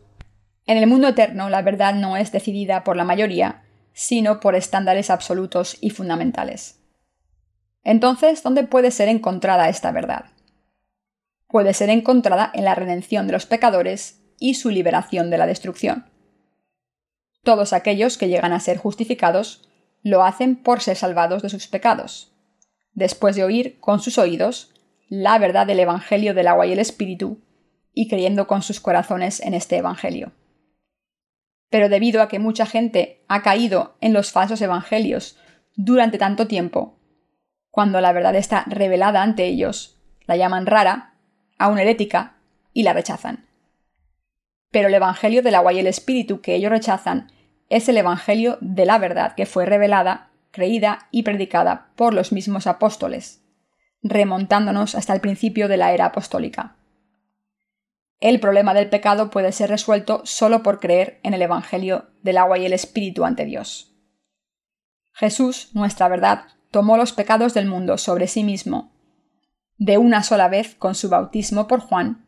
En 0.66 0.78
el 0.78 0.88
mundo 0.88 1.08
eterno 1.08 1.50
la 1.50 1.62
verdad 1.62 1.94
no 1.96 2.18
es 2.18 2.32
decidida 2.32 2.84
por 2.84 2.96
la 2.96 3.04
mayoría, 3.04 3.63
sino 3.94 4.40
por 4.40 4.56
estándares 4.56 5.10
absolutos 5.10 5.78
y 5.82 5.90
fundamentales. 5.90 6.80
Entonces, 7.84 8.44
¿dónde 8.44 8.63
puede 8.63 8.92
ser 8.92 9.10
encontrada 9.10 9.70
esta 9.70 9.92
verdad? 9.92 10.25
Puede 11.51 11.74
ser 11.74 11.89
encontrada 11.89 12.50
en 12.53 12.63
la 12.63 12.75
redención 12.75 13.27
de 13.27 13.34
los 13.34 13.46
pecadores 13.46 14.22
y 14.39 14.53
su 14.53 14.70
liberación 14.70 15.29
de 15.29 15.38
la 15.38 15.46
destrucción. 15.46 16.05
Todos 17.43 17.74
aquellos 17.74 18.17
que 18.17 18.29
llegan 18.29 18.53
a 18.53 18.60
ser 18.60 18.77
justificados 18.77 19.67
lo 20.01 20.24
hacen 20.24 20.55
por 20.55 20.81
ser 20.81 20.96
salvados 20.96 21.41
de 21.43 21.50
sus 21.50 21.67
pecados, 21.67 22.34
después 22.93 23.36
de 23.36 23.43
oír 23.43 23.79
con 23.79 24.00
sus 24.00 24.17
oídos 24.17 24.74
la 25.10 25.38
verdad 25.38 25.67
del 25.67 25.81
Evangelio 25.81 26.34
del 26.34 26.48
agua 26.48 26.67
y 26.67 26.72
el 26.72 26.79
Espíritu, 26.79 27.41
y 27.93 28.08
creyendo 28.08 28.48
con 28.48 28.62
sus 28.62 28.79
corazones 28.79 29.41
en 29.41 29.53
este 29.53 29.75
Evangelio. 29.75 30.31
Pero 31.70 31.89
debido 31.89 32.22
a 32.22 32.29
que 32.29 32.39
mucha 32.39 32.65
gente 32.65 33.25
ha 33.27 33.41
caído 33.41 33.98
en 34.00 34.13
los 34.13 34.31
falsos 34.31 34.62
Evangelios 34.62 35.38
durante 35.75 36.17
tanto 36.17 36.48
tiempo, 36.48 36.98
cuando 37.70 38.00
la 38.00 38.13
verdad 38.13 38.36
está 38.36 38.63
revelada 38.67 39.22
ante 39.22 39.46
ellos, 39.46 40.00
la 40.25 40.38
llaman 40.38 40.65
rara, 40.65 41.11
aún 41.63 41.80
herética, 41.80 42.36
y 42.74 42.84
la 42.84 42.94
rechazan. 42.94 43.46
Pero 44.72 44.88
el 44.88 44.94
Evangelio 44.94 45.41
del 45.44 45.56
agua 45.56 45.74
y 45.74 45.80
el 45.80 45.88
Espíritu 45.88 46.41
que 46.41 46.56
ellos 46.56 46.72
rechazan 46.72 47.32
es 47.70 47.88
el 47.89 47.98
Evangelio 47.98 48.58
de 48.62 48.86
la 48.86 48.98
verdad 48.98 49.36
que 49.36 49.46
fue 49.46 49.65
revelada, 49.65 50.30
creída 50.51 51.08
y 51.12 51.24
predicada 51.24 51.91
por 51.96 52.13
los 52.13 52.32
mismos 52.32 52.68
apóstoles, 52.68 53.41
remontándonos 54.01 54.96
hasta 54.96 55.13
el 55.13 55.22
principio 55.22 55.68
de 55.68 55.77
la 55.77 55.94
era 55.94 56.06
apostólica. 56.06 56.75
El 58.20 58.39
problema 58.39 58.74
del 58.74 58.89
pecado 58.89 59.30
puede 59.30 59.51
ser 59.51 59.70
resuelto 59.70 60.22
solo 60.25 60.63
por 60.63 60.80
creer 60.80 61.20
en 61.24 61.34
el 61.34 61.41
Evangelio 61.41 62.10
del 62.22 62.38
agua 62.38 62.60
y 62.60 62.65
el 62.65 62.74
Espíritu 62.74 63.25
ante 63.25 63.46
Dios. 63.46 63.96
Jesús, 65.13 65.70
nuestra 65.74 66.08
verdad, 66.08 66.46
tomó 66.70 66.98
los 66.98 67.13
pecados 67.13 67.53
del 67.53 67.65
mundo 67.65 67.98
sobre 67.98 68.27
sí 68.27 68.44
mismo, 68.44 68.90
de 69.82 69.98
una 69.98 70.22
sola 70.22 70.48
vez 70.48 70.76
con 70.76 70.94
su 70.94 71.10
bautismo 71.10 71.66
por 71.66 71.80
Juan, 71.80 72.28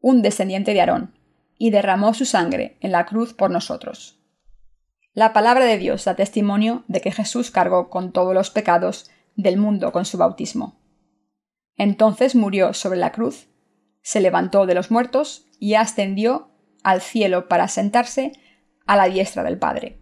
un 0.00 0.20
descendiente 0.20 0.74
de 0.74 0.80
Aarón, 0.80 1.16
y 1.56 1.70
derramó 1.70 2.12
su 2.12 2.24
sangre 2.24 2.76
en 2.80 2.90
la 2.90 3.06
cruz 3.06 3.34
por 3.34 3.52
nosotros. 3.52 4.20
La 5.14 5.32
palabra 5.32 5.64
de 5.64 5.78
Dios 5.78 6.04
da 6.04 6.16
testimonio 6.16 6.82
de 6.88 7.00
que 7.00 7.12
Jesús 7.12 7.52
cargó 7.52 7.88
con 7.88 8.10
todos 8.10 8.34
los 8.34 8.50
pecados 8.50 9.08
del 9.36 9.58
mundo 9.58 9.92
con 9.92 10.04
su 10.04 10.18
bautismo. 10.18 10.80
Entonces 11.76 12.34
murió 12.34 12.74
sobre 12.74 12.98
la 12.98 13.12
cruz, 13.12 13.46
se 14.02 14.20
levantó 14.20 14.66
de 14.66 14.74
los 14.74 14.90
muertos 14.90 15.46
y 15.60 15.74
ascendió 15.74 16.50
al 16.82 17.00
cielo 17.00 17.46
para 17.46 17.68
sentarse 17.68 18.32
a 18.86 18.96
la 18.96 19.04
diestra 19.04 19.44
del 19.44 19.56
Padre. 19.56 20.00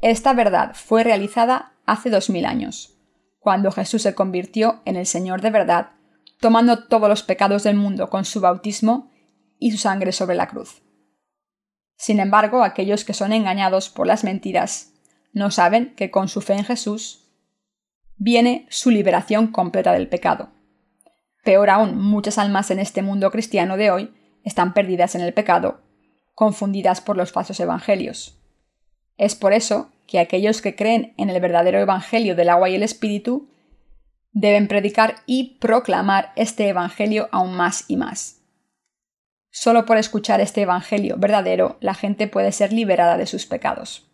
Esta 0.00 0.32
verdad 0.32 0.72
fue 0.74 1.04
realizada 1.04 1.74
hace 1.86 2.10
dos 2.10 2.28
mil 2.28 2.44
años, 2.44 2.99
cuando 3.40 3.72
Jesús 3.72 4.02
se 4.02 4.14
convirtió 4.14 4.82
en 4.84 4.96
el 4.96 5.06
Señor 5.06 5.40
de 5.40 5.50
verdad, 5.50 5.90
tomando 6.38 6.84
todos 6.84 7.08
los 7.08 7.22
pecados 7.22 7.64
del 7.64 7.74
mundo 7.74 8.08
con 8.08 8.24
su 8.24 8.40
bautismo 8.40 9.10
y 9.58 9.72
su 9.72 9.78
sangre 9.78 10.12
sobre 10.12 10.36
la 10.36 10.46
cruz. 10.46 10.82
Sin 11.96 12.20
embargo, 12.20 12.62
aquellos 12.62 13.04
que 13.04 13.14
son 13.14 13.32
engañados 13.32 13.88
por 13.88 14.06
las 14.06 14.24
mentiras 14.24 14.92
no 15.32 15.50
saben 15.50 15.94
que 15.96 16.10
con 16.10 16.28
su 16.28 16.40
fe 16.40 16.54
en 16.54 16.64
Jesús 16.64 17.30
viene 18.16 18.66
su 18.70 18.90
liberación 18.90 19.48
completa 19.48 19.92
del 19.92 20.08
pecado. 20.08 20.50
Peor 21.42 21.70
aún, 21.70 21.98
muchas 21.98 22.38
almas 22.38 22.70
en 22.70 22.78
este 22.78 23.02
mundo 23.02 23.30
cristiano 23.30 23.76
de 23.76 23.90
hoy 23.90 24.14
están 24.44 24.74
perdidas 24.74 25.14
en 25.14 25.22
el 25.22 25.32
pecado, 25.32 25.80
confundidas 26.34 27.00
por 27.00 27.16
los 27.16 27.32
falsos 27.32 27.60
evangelios. 27.60 28.38
Es 29.16 29.34
por 29.34 29.52
eso 29.52 29.90
que 30.10 30.18
aquellos 30.18 30.60
que 30.60 30.74
creen 30.74 31.14
en 31.18 31.30
el 31.30 31.40
verdadero 31.40 31.78
Evangelio 31.78 32.34
del 32.34 32.48
agua 32.48 32.68
y 32.68 32.74
el 32.74 32.82
Espíritu 32.82 33.48
deben 34.32 34.66
predicar 34.66 35.18
y 35.24 35.56
proclamar 35.60 36.32
este 36.34 36.68
Evangelio 36.68 37.28
aún 37.30 37.54
más 37.54 37.84
y 37.86 37.96
más. 37.96 38.42
Solo 39.50 39.86
por 39.86 39.98
escuchar 39.98 40.40
este 40.40 40.62
Evangelio 40.62 41.14
verdadero 41.16 41.76
la 41.80 41.94
gente 41.94 42.26
puede 42.26 42.50
ser 42.50 42.72
liberada 42.72 43.16
de 43.18 43.26
sus 43.26 43.46
pecados. 43.46 44.10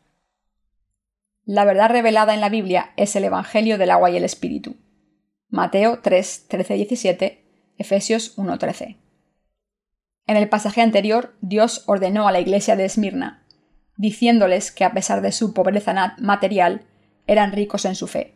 La 1.46 1.64
verdad 1.64 1.88
revelada 1.88 2.34
en 2.34 2.42
la 2.42 2.50
Biblia 2.50 2.92
es 2.98 3.16
el 3.16 3.24
Evangelio 3.24 3.78
del 3.78 3.90
agua 3.90 4.10
y 4.10 4.18
el 4.18 4.24
Espíritu. 4.24 4.76
Mateo 5.48 6.00
3, 6.02 6.48
13, 6.48 6.74
17, 6.74 7.72
Efesios 7.78 8.36
1, 8.36 8.58
13. 8.58 8.98
En 10.26 10.36
el 10.36 10.50
pasaje 10.50 10.82
anterior, 10.82 11.34
Dios 11.40 11.84
ordenó 11.86 12.28
a 12.28 12.32
la 12.32 12.40
iglesia 12.40 12.76
de 12.76 12.84
Esmirna 12.84 13.45
diciéndoles 13.96 14.70
que 14.72 14.84
a 14.84 14.92
pesar 14.92 15.22
de 15.22 15.32
su 15.32 15.54
pobreza 15.54 16.14
material, 16.18 16.86
eran 17.26 17.52
ricos 17.52 17.84
en 17.84 17.94
su 17.94 18.06
fe. 18.06 18.34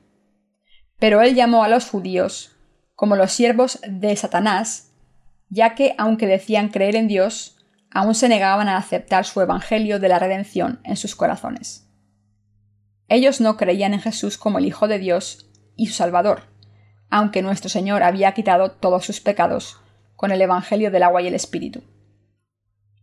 Pero 0.99 1.23
él 1.23 1.35
llamó 1.35 1.65
a 1.65 1.69
los 1.69 1.89
judíos 1.89 2.57
como 2.95 3.17
los 3.17 3.33
siervos 3.33 3.81
de 3.89 4.15
Satanás, 4.17 4.93
ya 5.49 5.75
que, 5.75 5.95
aunque 5.97 6.27
decían 6.27 6.69
creer 6.69 6.97
en 6.97 7.09
Dios, 7.09 7.57
aún 7.91 8.15
se 8.15 8.29
negaban 8.29 8.69
a 8.69 8.77
aceptar 8.77 9.25
su 9.25 9.41
Evangelio 9.41 9.99
de 9.99 10.09
la 10.09 10.19
redención 10.19 10.81
en 10.85 10.97
sus 10.97 11.17
corazones. 11.17 11.89
Ellos 13.09 13.41
no 13.41 13.57
creían 13.57 13.95
en 13.95 14.01
Jesús 14.01 14.37
como 14.39 14.59
el 14.59 14.67
Hijo 14.67 14.87
de 14.87 14.99
Dios 14.99 15.51
y 15.77 15.87
su 15.87 15.95
Salvador, 15.95 16.43
aunque 17.09 17.43
nuestro 17.43 17.71
Señor 17.71 18.03
había 18.03 18.33
quitado 18.33 18.71
todos 18.71 19.05
sus 19.05 19.21
pecados 19.21 19.81
con 20.15 20.31
el 20.31 20.43
Evangelio 20.43 20.91
del 20.91 21.03
agua 21.03 21.23
y 21.23 21.27
el 21.27 21.35
Espíritu 21.35 21.83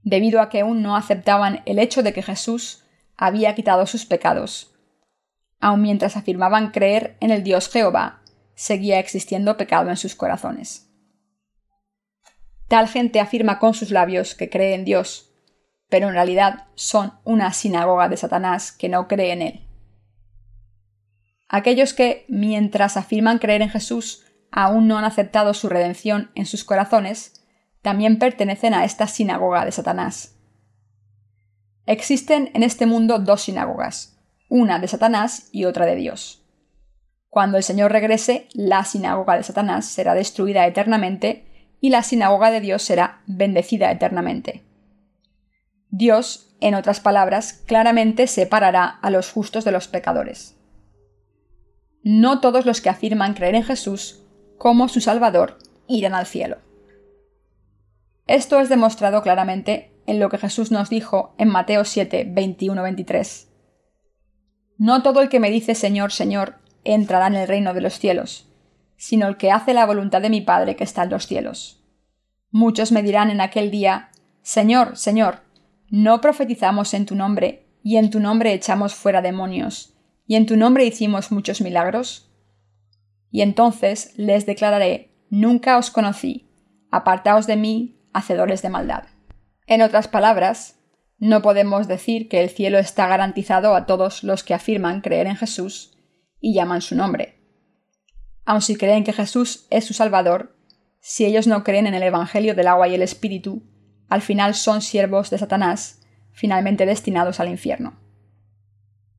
debido 0.07 0.39
a 0.39 0.47
que 0.47 0.61
aún 0.61 0.81
no 0.81 0.95
aceptaban 0.95 1.61
el 1.65 1.79
hecho 1.79 2.01
de 2.01 2.13
que 2.13 2.23
Jesús 2.23 2.85
había 3.17 3.53
quitado 3.55 3.85
sus 3.85 4.05
pecados. 4.05 4.73
Aun 5.59 5.81
mientras 5.81 6.15
afirmaban 6.15 6.71
creer 6.71 7.17
en 7.19 7.29
el 7.29 7.43
Dios 7.43 7.69
Jehová, 7.69 8.21
seguía 8.55 8.99
existiendo 8.99 9.57
pecado 9.57 9.89
en 9.89 9.97
sus 9.97 10.15
corazones. 10.15 10.89
Tal 12.69 12.87
gente 12.87 13.19
afirma 13.19 13.59
con 13.59 13.73
sus 13.73 13.91
labios 13.91 14.33
que 14.33 14.49
cree 14.49 14.75
en 14.75 14.85
Dios, 14.85 15.33
pero 15.89 16.07
en 16.07 16.13
realidad 16.13 16.67
son 16.75 17.13
una 17.25 17.51
sinagoga 17.51 18.07
de 18.07 18.15
Satanás 18.15 18.71
que 18.71 18.87
no 18.87 19.09
cree 19.09 19.33
en 19.33 19.41
él. 19.41 19.67
Aquellos 21.49 21.93
que, 21.93 22.25
mientras 22.29 22.95
afirman 22.95 23.39
creer 23.39 23.61
en 23.61 23.69
Jesús, 23.69 24.25
aún 24.51 24.87
no 24.87 24.97
han 24.97 25.05
aceptado 25.05 25.53
su 25.53 25.67
redención 25.67 26.31
en 26.35 26.45
sus 26.45 26.63
corazones, 26.63 27.45
también 27.87 28.19
pertenecen 28.19 28.73
a 28.73 28.83
esta 28.83 29.07
sinagoga 29.07 29.63
de 29.63 29.71
Satanás. 29.71 30.35
Existen 31.85 32.51
en 32.53 32.63
este 32.63 32.85
mundo 32.85 33.17
dos 33.17 33.43
sinagogas, 33.43 34.19
una 34.49 34.77
de 34.77 34.89
Satanás 34.89 35.47
y 35.53 35.63
otra 35.63 35.85
de 35.85 35.95
Dios. 35.95 36.43
Cuando 37.29 37.55
el 37.55 37.63
Señor 37.63 37.93
regrese, 37.93 38.49
la 38.51 38.83
sinagoga 38.83 39.37
de 39.37 39.43
Satanás 39.43 39.85
será 39.85 40.15
destruida 40.15 40.67
eternamente 40.67 41.77
y 41.79 41.89
la 41.89 42.03
sinagoga 42.03 42.51
de 42.51 42.59
Dios 42.59 42.83
será 42.83 43.21
bendecida 43.25 43.89
eternamente. 43.89 44.65
Dios, 45.89 46.57
en 46.59 46.75
otras 46.75 46.99
palabras, 46.99 47.53
claramente 47.53 48.27
separará 48.27 48.83
a 48.83 49.09
los 49.11 49.31
justos 49.31 49.63
de 49.63 49.71
los 49.71 49.87
pecadores. 49.87 50.57
No 52.03 52.41
todos 52.41 52.65
los 52.65 52.81
que 52.81 52.89
afirman 52.89 53.33
creer 53.33 53.55
en 53.55 53.63
Jesús 53.63 54.25
como 54.57 54.89
su 54.89 54.99
Salvador 54.99 55.57
irán 55.87 56.15
al 56.15 56.25
cielo. 56.25 56.66
Esto 58.27 58.59
es 58.59 58.67
demostrado 58.67 59.21
claramente 59.21 59.93
en 60.05 60.19
lo 60.19 60.29
que 60.29 60.37
Jesús 60.37 60.69
nos 60.69 60.89
dijo 60.89 61.33
en 61.37 61.47
Mateo 61.47 61.85
7, 61.85 62.27
21, 62.29 62.83
23. 62.83 63.47
No 64.77 65.01
todo 65.01 65.21
el 65.21 65.29
que 65.29 65.39
me 65.39 65.49
dice 65.49 65.75
Señor, 65.75 66.11
Señor, 66.11 66.55
entrará 66.83 67.27
en 67.27 67.35
el 67.35 67.47
reino 67.47 67.73
de 67.73 67.81
los 67.81 67.99
cielos, 67.99 68.47
sino 68.97 69.27
el 69.27 69.37
que 69.37 69.51
hace 69.51 69.73
la 69.73 69.85
voluntad 69.85 70.21
de 70.21 70.29
mi 70.29 70.41
Padre 70.41 70.75
que 70.75 70.83
está 70.83 71.03
en 71.03 71.09
los 71.09 71.25
cielos. 71.25 71.83
Muchos 72.51 72.91
me 72.91 73.01
dirán 73.01 73.29
en 73.29 73.39
aquel 73.39 73.71
día, 73.71 74.09
Señor, 74.41 74.97
Señor, 74.97 75.41
¿no 75.89 76.19
profetizamos 76.19 76.93
en 76.93 77.05
tu 77.05 77.15
nombre, 77.15 77.65
y 77.81 77.95
en 77.95 78.09
tu 78.09 78.19
nombre 78.19 78.53
echamos 78.53 78.93
fuera 78.93 79.21
demonios, 79.21 79.93
y 80.25 80.35
en 80.35 80.45
tu 80.45 80.57
nombre 80.57 80.85
hicimos 80.85 81.31
muchos 81.31 81.61
milagros? 81.61 82.29
Y 83.31 83.41
entonces 83.41 84.13
les 84.17 84.45
declararé, 84.45 85.13
Nunca 85.29 85.77
os 85.77 85.91
conocí, 85.91 86.49
apartaos 86.89 87.47
de 87.47 87.57
mí, 87.57 87.96
hacedores 88.17 88.61
de 88.61 88.69
maldad. 88.69 89.03
En 89.67 89.81
otras 89.81 90.07
palabras, 90.07 90.75
no 91.19 91.41
podemos 91.41 91.87
decir 91.87 92.29
que 92.29 92.41
el 92.41 92.49
cielo 92.49 92.77
está 92.77 93.07
garantizado 93.07 93.75
a 93.75 93.85
todos 93.85 94.23
los 94.23 94.43
que 94.43 94.53
afirman 94.53 95.01
creer 95.01 95.27
en 95.27 95.35
Jesús 95.35 95.97
y 96.39 96.53
llaman 96.53 96.81
su 96.81 96.95
nombre. 96.95 97.35
Aun 98.45 98.61
si 98.61 98.75
creen 98.75 99.03
que 99.03 99.13
Jesús 99.13 99.67
es 99.69 99.85
su 99.85 99.93
Salvador, 99.93 100.55
si 100.99 101.25
ellos 101.25 101.47
no 101.47 101.63
creen 101.63 101.87
en 101.87 101.93
el 101.93 102.03
Evangelio 102.03 102.55
del 102.55 102.67
agua 102.67 102.87
y 102.87 102.95
el 102.95 103.01
Espíritu, 103.01 103.63
al 104.09 104.21
final 104.21 104.55
son 104.55 104.81
siervos 104.81 105.29
de 105.29 105.37
Satanás, 105.37 106.01
finalmente 106.31 106.85
destinados 106.85 107.39
al 107.39 107.49
infierno. 107.49 107.99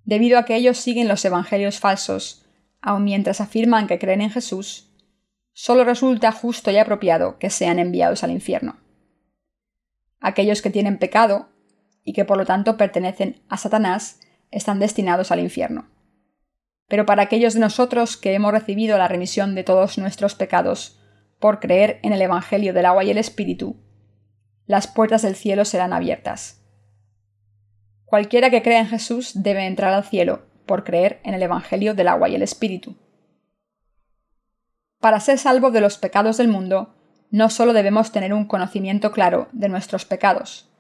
Debido 0.05 0.39
a 0.39 0.45
que 0.45 0.57
ellos 0.57 0.79
siguen 0.79 1.09
los 1.09 1.25
Evangelios 1.25 1.81
falsos, 1.81 2.47
aun 2.81 3.05
mientras 3.05 3.41
afirman 3.41 3.87
que 3.87 3.99
creen 3.99 4.23
en 4.23 4.31
Jesús, 4.31 4.91
solo 5.53 5.85
resulta 5.85 6.33
justo 6.33 6.71
y 6.71 6.79
apropiado 6.79 7.39
que 7.39 7.51
sean 7.51 7.79
enviados 7.79 8.25
al 8.25 8.31
infierno. 8.31 8.77
Aquellos 10.21 10.63
que 10.63 10.71
tienen 10.71 10.99
pecado 10.99 11.49
y 12.05 12.13
que 12.13 12.25
por 12.25 12.39
lo 12.39 12.47
tanto 12.47 12.77
pertenecen 12.77 13.43
a 13.49 13.57
Satanás 13.57 14.21
están 14.51 14.79
destinados 14.79 15.31
al 15.31 15.41
infierno. 15.41 15.89
Pero 16.89 17.05
para 17.05 17.23
aquellos 17.23 17.55
de 17.55 17.61
nosotros 17.61 18.17
que 18.17 18.33
hemos 18.33 18.53
recibido 18.53 18.97
la 18.97 19.09
remisión 19.09 19.55
de 19.55 19.65
todos 19.65 19.99
nuestros 19.99 20.35
pecados 20.35 20.99
por 21.39 21.61
creer 21.61 22.01
en 22.03 22.13
el 22.13 22.23
Evangelio 22.23 22.73
del 22.73 22.87
agua 22.87 23.05
y 23.05 23.11
el 23.11 23.19
Espíritu, 23.19 23.77
las 24.67 24.87
puertas 24.87 25.23
del 25.23 25.37
cielo 25.37 25.65
serán 25.65 25.93
abiertas. 25.93 26.65
Cualquiera 28.05 28.51
que 28.51 28.63
crea 28.63 28.81
en 28.81 28.89
Jesús 28.89 29.33
debe 29.35 29.67
entrar 29.67 29.93
al 29.93 30.05
cielo 30.05 30.47
por 30.67 30.85
creer 30.85 31.21
en 31.25 31.35
el 31.35 31.43
Evangelio 31.43 31.95
del 31.95 32.09
agua 32.09 32.29
y 32.29 32.35
el 32.35 32.43
Espíritu. 32.43 32.97
Para 34.99 35.21
ser 35.21 35.39
salvo 35.39 35.71
de 35.71 35.81
los 35.81 35.99
pecados 35.99 36.39
del 36.39 36.49
mundo, 36.49 36.95
no 37.31 37.51
solo 37.51 37.73
debemos 37.73 38.13
tener 38.13 38.33
un 38.33 38.47
conocimiento 38.47 39.13
claro 39.13 39.49
de 39.53 39.69
nuestros 39.69 40.05
pecados, 40.05 40.71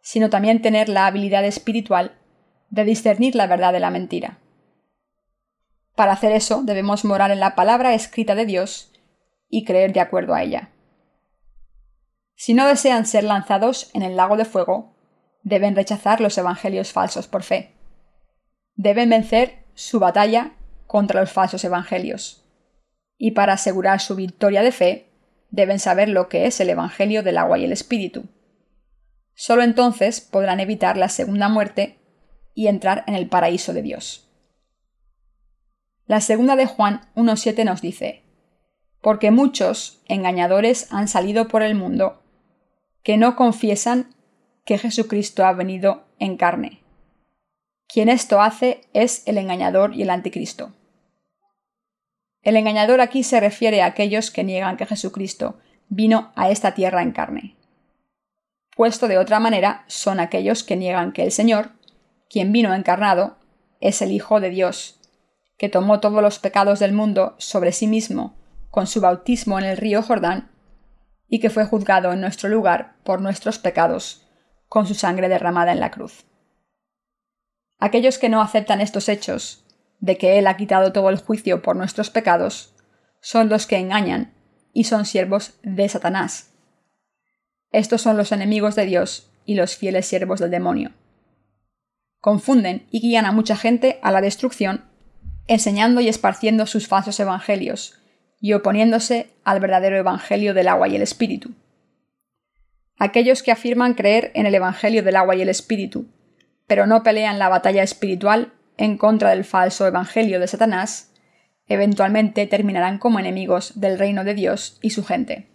sino 0.00 0.30
también 0.30 0.60
tener 0.60 0.88
la 0.88 1.06
habilidad 1.06 1.44
espiritual 1.44 2.18
de 2.70 2.84
discernir 2.84 3.34
la 3.34 3.46
verdad 3.46 3.72
de 3.72 3.80
la 3.80 3.90
mentira. 3.90 4.38
Para 5.94 6.12
hacer 6.12 6.32
eso 6.32 6.62
debemos 6.62 7.04
morar 7.04 7.30
en 7.30 7.40
la 7.40 7.54
palabra 7.54 7.94
escrita 7.94 8.34
de 8.34 8.46
Dios 8.46 8.92
y 9.48 9.64
creer 9.64 9.92
de 9.92 10.00
acuerdo 10.00 10.34
a 10.34 10.42
ella. 10.42 10.70
Si 12.34 12.52
no 12.52 12.66
desean 12.66 13.06
ser 13.06 13.24
lanzados 13.24 13.90
en 13.94 14.02
el 14.02 14.16
lago 14.16 14.36
de 14.36 14.44
fuego, 14.44 14.96
deben 15.42 15.76
rechazar 15.76 16.20
los 16.20 16.36
evangelios 16.36 16.92
falsos 16.92 17.28
por 17.28 17.44
fe. 17.44 17.74
Deben 18.74 19.08
vencer 19.08 19.64
su 19.74 20.00
batalla 20.00 20.52
contra 20.86 21.20
los 21.20 21.30
falsos 21.30 21.64
evangelios. 21.64 22.44
Y 23.16 23.30
para 23.30 23.52
asegurar 23.52 24.00
su 24.00 24.16
victoria 24.16 24.62
de 24.62 24.72
fe, 24.72 25.13
deben 25.54 25.78
saber 25.78 26.08
lo 26.08 26.28
que 26.28 26.46
es 26.46 26.58
el 26.60 26.68
Evangelio 26.68 27.22
del 27.22 27.38
agua 27.38 27.58
y 27.58 27.64
el 27.64 27.72
Espíritu. 27.72 28.24
Solo 29.34 29.62
entonces 29.62 30.20
podrán 30.20 30.58
evitar 30.58 30.96
la 30.96 31.08
segunda 31.08 31.48
muerte 31.48 31.98
y 32.54 32.66
entrar 32.66 33.04
en 33.06 33.14
el 33.14 33.28
paraíso 33.28 33.72
de 33.72 33.82
Dios. 33.82 34.28
La 36.06 36.20
segunda 36.20 36.56
de 36.56 36.66
Juan 36.66 37.08
1.7 37.14 37.64
nos 37.64 37.80
dice, 37.80 38.24
Porque 39.00 39.30
muchos 39.30 40.02
engañadores 40.06 40.92
han 40.92 41.08
salido 41.08 41.46
por 41.46 41.62
el 41.62 41.74
mundo, 41.74 42.22
que 43.02 43.16
no 43.16 43.36
confiesan 43.36 44.14
que 44.64 44.78
Jesucristo 44.78 45.46
ha 45.46 45.52
venido 45.52 46.04
en 46.18 46.36
carne. 46.36 46.82
Quien 47.86 48.08
esto 48.08 48.40
hace 48.40 48.80
es 48.92 49.26
el 49.26 49.38
engañador 49.38 49.94
y 49.94 50.02
el 50.02 50.10
anticristo. 50.10 50.72
El 52.44 52.56
engañador 52.56 53.00
aquí 53.00 53.22
se 53.22 53.40
refiere 53.40 53.80
a 53.80 53.86
aquellos 53.86 54.30
que 54.30 54.44
niegan 54.44 54.76
que 54.76 54.86
Jesucristo 54.86 55.58
vino 55.88 56.30
a 56.36 56.50
esta 56.50 56.74
tierra 56.74 57.02
en 57.02 57.12
carne. 57.12 57.56
Puesto 58.76 59.08
de 59.08 59.18
otra 59.18 59.40
manera, 59.40 59.84
son 59.86 60.20
aquellos 60.20 60.62
que 60.62 60.76
niegan 60.76 61.12
que 61.12 61.22
el 61.22 61.32
Señor, 61.32 61.70
quien 62.28 62.52
vino 62.52 62.74
encarnado, 62.74 63.38
es 63.80 64.02
el 64.02 64.12
Hijo 64.12 64.40
de 64.40 64.50
Dios, 64.50 65.00
que 65.56 65.70
tomó 65.70 66.00
todos 66.00 66.20
los 66.22 66.38
pecados 66.38 66.80
del 66.80 66.92
mundo 66.92 67.34
sobre 67.38 67.72
sí 67.72 67.86
mismo 67.86 68.36
con 68.70 68.86
su 68.88 69.00
bautismo 69.00 69.58
en 69.58 69.64
el 69.64 69.76
río 69.76 70.02
Jordán, 70.02 70.50
y 71.28 71.38
que 71.38 71.48
fue 71.48 71.64
juzgado 71.64 72.12
en 72.12 72.20
nuestro 72.20 72.48
lugar 72.48 72.96
por 73.04 73.20
nuestros 73.20 73.58
pecados, 73.58 74.26
con 74.68 74.86
su 74.86 74.94
sangre 74.94 75.28
derramada 75.28 75.72
en 75.72 75.78
la 75.78 75.92
cruz. 75.92 76.26
Aquellos 77.78 78.18
que 78.18 78.28
no 78.28 78.42
aceptan 78.42 78.80
estos 78.80 79.08
hechos 79.08 79.63
de 80.04 80.18
que 80.18 80.38
Él 80.38 80.46
ha 80.46 80.58
quitado 80.58 80.92
todo 80.92 81.08
el 81.08 81.16
juicio 81.16 81.62
por 81.62 81.76
nuestros 81.76 82.10
pecados, 82.10 82.74
son 83.22 83.48
los 83.48 83.66
que 83.66 83.78
engañan 83.78 84.34
y 84.74 84.84
son 84.84 85.06
siervos 85.06 85.54
de 85.62 85.88
Satanás. 85.88 86.50
Estos 87.72 88.02
son 88.02 88.18
los 88.18 88.30
enemigos 88.30 88.74
de 88.74 88.84
Dios 88.84 89.30
y 89.46 89.54
los 89.54 89.76
fieles 89.76 90.04
siervos 90.04 90.40
del 90.40 90.50
demonio. 90.50 90.90
Confunden 92.20 92.86
y 92.90 93.00
guían 93.00 93.24
a 93.24 93.32
mucha 93.32 93.56
gente 93.56 93.98
a 94.02 94.10
la 94.10 94.20
destrucción, 94.20 94.84
enseñando 95.46 96.02
y 96.02 96.08
esparciendo 96.08 96.66
sus 96.66 96.86
falsos 96.86 97.18
evangelios 97.18 97.98
y 98.42 98.52
oponiéndose 98.52 99.30
al 99.42 99.58
verdadero 99.58 99.96
evangelio 99.96 100.52
del 100.52 100.68
agua 100.68 100.88
y 100.88 100.96
el 100.96 101.02
espíritu. 101.02 101.52
Aquellos 102.98 103.42
que 103.42 103.52
afirman 103.52 103.94
creer 103.94 104.32
en 104.34 104.44
el 104.44 104.54
evangelio 104.54 105.02
del 105.02 105.16
agua 105.16 105.34
y 105.34 105.40
el 105.40 105.48
espíritu, 105.48 106.08
pero 106.66 106.86
no 106.86 107.02
pelean 107.02 107.38
la 107.38 107.48
batalla 107.48 107.82
espiritual 107.82 108.52
en 108.76 108.98
contra 108.98 109.30
del 109.30 109.44
falso 109.44 109.86
evangelio 109.86 110.40
de 110.40 110.46
Satanás, 110.46 111.12
eventualmente 111.66 112.46
terminarán 112.46 112.98
como 112.98 113.18
enemigos 113.18 113.80
del 113.80 113.98
reino 113.98 114.24
de 114.24 114.34
Dios 114.34 114.78
y 114.82 114.90
su 114.90 115.04
gente. 115.04 115.48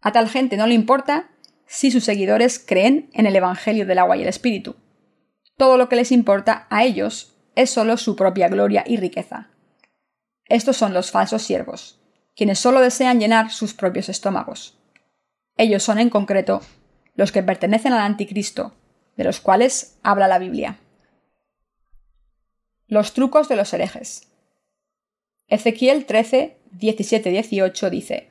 A 0.00 0.12
tal 0.12 0.28
gente 0.28 0.56
no 0.56 0.66
le 0.66 0.74
importa 0.74 1.30
si 1.66 1.90
sus 1.90 2.04
seguidores 2.04 2.58
creen 2.58 3.08
en 3.12 3.26
el 3.26 3.36
evangelio 3.36 3.86
del 3.86 3.98
agua 3.98 4.16
y 4.16 4.22
el 4.22 4.28
espíritu. 4.28 4.76
Todo 5.56 5.78
lo 5.78 5.88
que 5.88 5.96
les 5.96 6.12
importa 6.12 6.66
a 6.70 6.84
ellos 6.84 7.36
es 7.54 7.70
solo 7.70 7.96
su 7.96 8.16
propia 8.16 8.48
gloria 8.48 8.84
y 8.86 8.96
riqueza. 8.96 9.48
Estos 10.46 10.76
son 10.76 10.92
los 10.92 11.10
falsos 11.10 11.42
siervos, 11.42 12.00
quienes 12.34 12.58
solo 12.58 12.80
desean 12.80 13.20
llenar 13.20 13.50
sus 13.50 13.74
propios 13.74 14.08
estómagos. 14.08 14.78
Ellos 15.56 15.82
son 15.82 15.98
en 15.98 16.10
concreto 16.10 16.62
los 17.14 17.30
que 17.30 17.42
pertenecen 17.42 17.92
al 17.92 18.00
anticristo, 18.00 18.74
de 19.16 19.24
los 19.24 19.40
cuales 19.40 19.98
habla 20.02 20.28
la 20.28 20.38
Biblia. 20.38 20.78
Los 22.92 23.14
trucos 23.14 23.48
de 23.48 23.56
los 23.56 23.72
herejes. 23.72 24.28
Ezequiel 25.48 26.04
13, 26.04 26.58
17, 26.72 27.30
18 27.30 27.88
dice, 27.88 28.28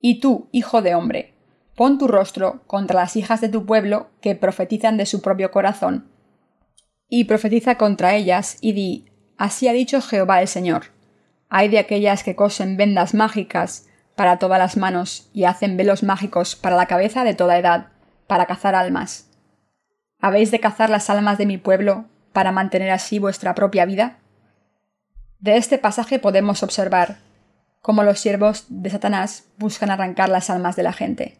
Y 0.00 0.18
tú, 0.18 0.48
hijo 0.50 0.82
de 0.82 0.96
hombre, 0.96 1.32
pon 1.76 1.96
tu 1.96 2.08
rostro 2.08 2.60
contra 2.66 2.98
las 2.98 3.14
hijas 3.14 3.40
de 3.40 3.48
tu 3.48 3.66
pueblo 3.66 4.08
que 4.20 4.34
profetizan 4.34 4.96
de 4.96 5.06
su 5.06 5.22
propio 5.22 5.52
corazón, 5.52 6.10
y 7.08 7.26
profetiza 7.26 7.76
contra 7.76 8.16
ellas, 8.16 8.58
y 8.60 8.72
di, 8.72 9.12
Así 9.36 9.68
ha 9.68 9.72
dicho 9.72 10.00
Jehová 10.02 10.40
el 10.42 10.48
Señor. 10.48 10.86
Hay 11.48 11.68
de 11.68 11.78
aquellas 11.78 12.24
que 12.24 12.34
cosen 12.34 12.76
vendas 12.76 13.14
mágicas 13.14 13.86
para 14.16 14.40
todas 14.40 14.58
las 14.58 14.76
manos 14.76 15.30
y 15.32 15.44
hacen 15.44 15.76
velos 15.76 16.02
mágicos 16.02 16.56
para 16.56 16.74
la 16.74 16.86
cabeza 16.86 17.22
de 17.22 17.34
toda 17.34 17.56
edad, 17.56 17.92
para 18.26 18.46
cazar 18.46 18.74
almas. 18.74 19.30
¿Habéis 20.18 20.50
de 20.50 20.58
cazar 20.58 20.90
las 20.90 21.10
almas 21.10 21.38
de 21.38 21.46
mi 21.46 21.58
pueblo 21.58 22.06
para 22.38 22.52
mantener 22.52 22.90
así 22.90 23.18
vuestra 23.18 23.56
propia 23.56 23.84
vida? 23.84 24.20
De 25.40 25.56
este 25.56 25.76
pasaje 25.76 26.20
podemos 26.20 26.62
observar 26.62 27.16
cómo 27.80 28.04
los 28.04 28.20
siervos 28.20 28.66
de 28.68 28.90
Satanás 28.90 29.48
buscan 29.56 29.90
arrancar 29.90 30.28
las 30.28 30.48
almas 30.48 30.76
de 30.76 30.84
la 30.84 30.92
gente. 30.92 31.36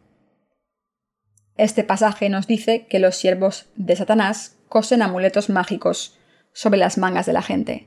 Este 1.56 1.84
pasaje 1.84 2.28
nos 2.30 2.48
dice 2.48 2.88
que 2.88 2.98
los 2.98 3.14
siervos 3.14 3.66
de 3.76 3.94
Satanás 3.94 4.56
cosen 4.68 5.02
amuletos 5.02 5.50
mágicos 5.50 6.18
sobre 6.52 6.80
las 6.80 6.98
mangas 6.98 7.26
de 7.26 7.32
la 7.32 7.42
gente. 7.42 7.86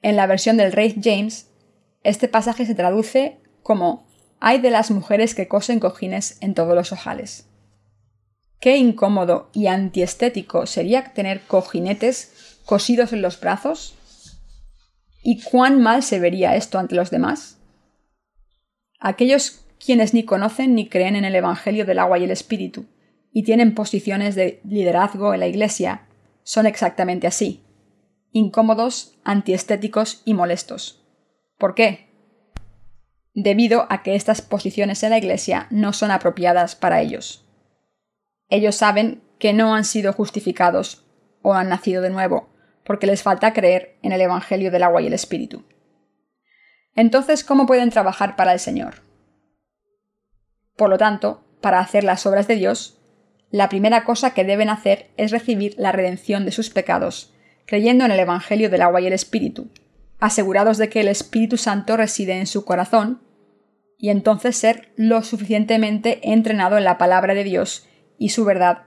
En 0.00 0.16
la 0.16 0.26
versión 0.26 0.56
del 0.56 0.72
rey 0.72 1.00
James, 1.00 1.46
este 2.02 2.26
pasaje 2.26 2.66
se 2.66 2.74
traduce 2.74 3.38
como 3.62 4.04
hay 4.40 4.58
de 4.60 4.70
las 4.70 4.90
mujeres 4.90 5.36
que 5.36 5.46
cosen 5.46 5.78
cojines 5.78 6.38
en 6.40 6.54
todos 6.54 6.74
los 6.74 6.90
ojales. 6.90 7.46
Qué 8.62 8.76
incómodo 8.76 9.50
y 9.52 9.66
antiestético 9.66 10.66
sería 10.66 11.12
tener 11.14 11.40
cojinetes 11.40 12.60
cosidos 12.64 13.12
en 13.12 13.20
los 13.20 13.40
brazos. 13.40 13.96
¿Y 15.20 15.42
cuán 15.42 15.82
mal 15.82 16.04
se 16.04 16.20
vería 16.20 16.54
esto 16.54 16.78
ante 16.78 16.94
los 16.94 17.10
demás? 17.10 17.58
Aquellos 19.00 19.64
quienes 19.84 20.14
ni 20.14 20.22
conocen 20.22 20.76
ni 20.76 20.88
creen 20.88 21.16
en 21.16 21.24
el 21.24 21.34
Evangelio 21.34 21.84
del 21.84 21.98
agua 21.98 22.20
y 22.20 22.24
el 22.24 22.30
Espíritu, 22.30 22.86
y 23.32 23.42
tienen 23.42 23.74
posiciones 23.74 24.36
de 24.36 24.60
liderazgo 24.62 25.34
en 25.34 25.40
la 25.40 25.48
Iglesia, 25.48 26.06
son 26.44 26.66
exactamente 26.66 27.26
así, 27.26 27.64
incómodos, 28.30 29.18
antiestéticos 29.24 30.22
y 30.24 30.34
molestos. 30.34 31.04
¿Por 31.58 31.74
qué? 31.74 32.06
Debido 33.34 33.88
a 33.90 34.04
que 34.04 34.14
estas 34.14 34.40
posiciones 34.40 35.02
en 35.02 35.10
la 35.10 35.18
Iglesia 35.18 35.66
no 35.70 35.92
son 35.92 36.12
apropiadas 36.12 36.76
para 36.76 37.00
ellos. 37.00 37.44
Ellos 38.52 38.76
saben 38.76 39.22
que 39.38 39.54
no 39.54 39.74
han 39.74 39.86
sido 39.86 40.12
justificados 40.12 41.06
o 41.40 41.54
han 41.54 41.70
nacido 41.70 42.02
de 42.02 42.10
nuevo, 42.10 42.50
porque 42.84 43.06
les 43.06 43.22
falta 43.22 43.54
creer 43.54 43.96
en 44.02 44.12
el 44.12 44.20
Evangelio 44.20 44.70
del 44.70 44.82
agua 44.82 45.00
y 45.00 45.06
el 45.06 45.14
Espíritu. 45.14 45.64
Entonces, 46.94 47.44
¿cómo 47.44 47.64
pueden 47.64 47.88
trabajar 47.88 48.36
para 48.36 48.52
el 48.52 48.60
Señor? 48.60 48.96
Por 50.76 50.90
lo 50.90 50.98
tanto, 50.98 51.46
para 51.62 51.80
hacer 51.80 52.04
las 52.04 52.26
obras 52.26 52.46
de 52.46 52.56
Dios, 52.56 53.00
la 53.50 53.70
primera 53.70 54.04
cosa 54.04 54.34
que 54.34 54.44
deben 54.44 54.68
hacer 54.68 55.12
es 55.16 55.30
recibir 55.30 55.74
la 55.78 55.92
redención 55.92 56.44
de 56.44 56.52
sus 56.52 56.68
pecados, 56.68 57.32
creyendo 57.64 58.04
en 58.04 58.10
el 58.10 58.20
Evangelio 58.20 58.68
del 58.68 58.82
agua 58.82 59.00
y 59.00 59.06
el 59.06 59.14
Espíritu, 59.14 59.70
asegurados 60.20 60.76
de 60.76 60.90
que 60.90 61.00
el 61.00 61.08
Espíritu 61.08 61.56
Santo 61.56 61.96
reside 61.96 62.38
en 62.38 62.46
su 62.46 62.66
corazón, 62.66 63.22
y 63.96 64.10
entonces 64.10 64.58
ser 64.58 64.92
lo 64.96 65.22
suficientemente 65.22 66.20
entrenado 66.30 66.76
en 66.76 66.84
la 66.84 66.98
palabra 66.98 67.32
de 67.32 67.44
Dios 67.44 67.88
y 68.18 68.30
su 68.30 68.44
verdad 68.44 68.84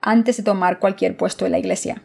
antes 0.00 0.36
de 0.36 0.42
tomar 0.42 0.78
cualquier 0.78 1.16
puesto 1.16 1.46
en 1.46 1.52
la 1.52 1.58
Iglesia. 1.58 2.02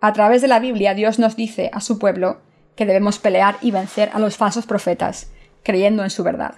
A 0.00 0.12
través 0.12 0.42
de 0.42 0.48
la 0.48 0.58
Biblia 0.60 0.94
Dios 0.94 1.18
nos 1.18 1.36
dice 1.36 1.70
a 1.72 1.80
su 1.80 1.98
pueblo 1.98 2.40
que 2.76 2.86
debemos 2.86 3.18
pelear 3.18 3.56
y 3.60 3.70
vencer 3.70 4.10
a 4.12 4.18
los 4.18 4.36
falsos 4.36 4.66
profetas, 4.66 5.32
creyendo 5.62 6.04
en 6.04 6.10
su 6.10 6.22
verdad. 6.22 6.54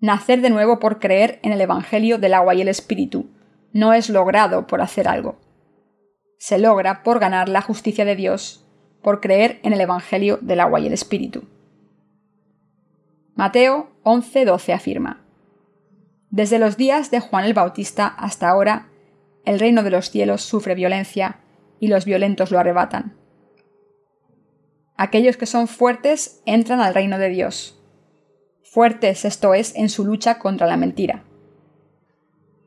Nacer 0.00 0.40
de 0.40 0.50
nuevo 0.50 0.78
por 0.78 0.98
creer 0.98 1.38
en 1.42 1.52
el 1.52 1.60
Evangelio 1.60 2.18
del 2.18 2.34
agua 2.34 2.54
y 2.54 2.62
el 2.62 2.68
Espíritu 2.68 3.30
no 3.72 3.92
es 3.92 4.10
logrado 4.10 4.66
por 4.66 4.80
hacer 4.80 5.08
algo. 5.08 5.38
Se 6.38 6.58
logra 6.58 7.02
por 7.02 7.18
ganar 7.18 7.48
la 7.48 7.62
justicia 7.62 8.04
de 8.04 8.16
Dios, 8.16 8.66
por 9.02 9.20
creer 9.20 9.60
en 9.62 9.72
el 9.72 9.80
Evangelio 9.80 10.38
del 10.40 10.60
agua 10.60 10.80
y 10.80 10.86
el 10.86 10.92
Espíritu. 10.92 11.44
Mateo 13.34 13.90
11:12 14.02 14.74
afirma, 14.74 15.21
Desde 16.32 16.58
los 16.58 16.78
días 16.78 17.10
de 17.10 17.20
Juan 17.20 17.44
el 17.44 17.52
Bautista 17.52 18.06
hasta 18.06 18.48
ahora, 18.48 18.88
el 19.44 19.60
reino 19.60 19.82
de 19.82 19.90
los 19.90 20.08
cielos 20.08 20.40
sufre 20.40 20.74
violencia 20.74 21.40
y 21.78 21.88
los 21.88 22.06
violentos 22.06 22.50
lo 22.50 22.58
arrebatan. 22.58 23.18
Aquellos 24.96 25.36
que 25.36 25.44
son 25.44 25.68
fuertes 25.68 26.40
entran 26.46 26.80
al 26.80 26.94
reino 26.94 27.18
de 27.18 27.28
Dios. 27.28 27.78
Fuertes 28.62 29.26
esto 29.26 29.52
es 29.52 29.76
en 29.76 29.90
su 29.90 30.06
lucha 30.06 30.38
contra 30.38 30.66
la 30.66 30.78
mentira. 30.78 31.22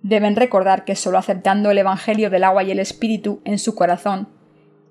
Deben 0.04 0.36
recordar 0.36 0.86
que 0.86 0.95
solo 0.95 1.17
aceptando 1.17 1.71
el 1.71 1.80
Evangelio 1.80 2.30
del 2.30 2.43
agua 2.43 2.62
y 2.62 2.69
el 2.69 2.78
Espíritu 2.78 3.41
en 3.45 3.58
su 3.58 3.73
corazón 3.73 4.30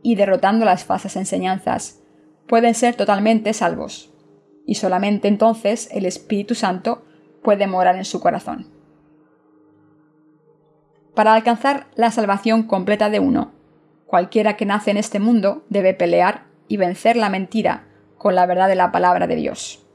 y 0.02 0.16
derrotando 0.16 0.64
las 0.64 0.82
falsas 0.82 1.14
enseñanzas, 1.14 2.02
pueden 2.48 2.74
ser 2.74 2.96
totalmente 2.96 3.52
salvos 3.52 4.12
y 4.66 4.74
solamente 4.74 5.28
entonces 5.28 5.88
el 5.92 6.06
Espíritu 6.06 6.56
Santo 6.56 7.04
puede 7.44 7.68
morar 7.68 7.94
en 7.94 8.04
su 8.04 8.18
corazón. 8.18 8.66
Para 11.14 11.34
alcanzar 11.34 11.86
la 11.94 12.10
salvación 12.10 12.64
completa 12.64 13.08
de 13.10 13.20
uno, 13.20 13.52
cualquiera 14.06 14.56
que 14.56 14.66
nace 14.66 14.90
en 14.90 14.96
este 14.96 15.20
mundo 15.20 15.64
debe 15.68 15.94
pelear 15.94 16.46
y 16.66 16.76
vencer 16.76 17.16
la 17.16 17.28
mentira 17.28 17.86
con 18.18 18.34
la 18.34 18.46
verdad 18.46 18.66
de 18.66 18.74
la 18.74 18.90
palabra 18.90 19.28
de 19.28 19.36
Dios. 19.36 19.86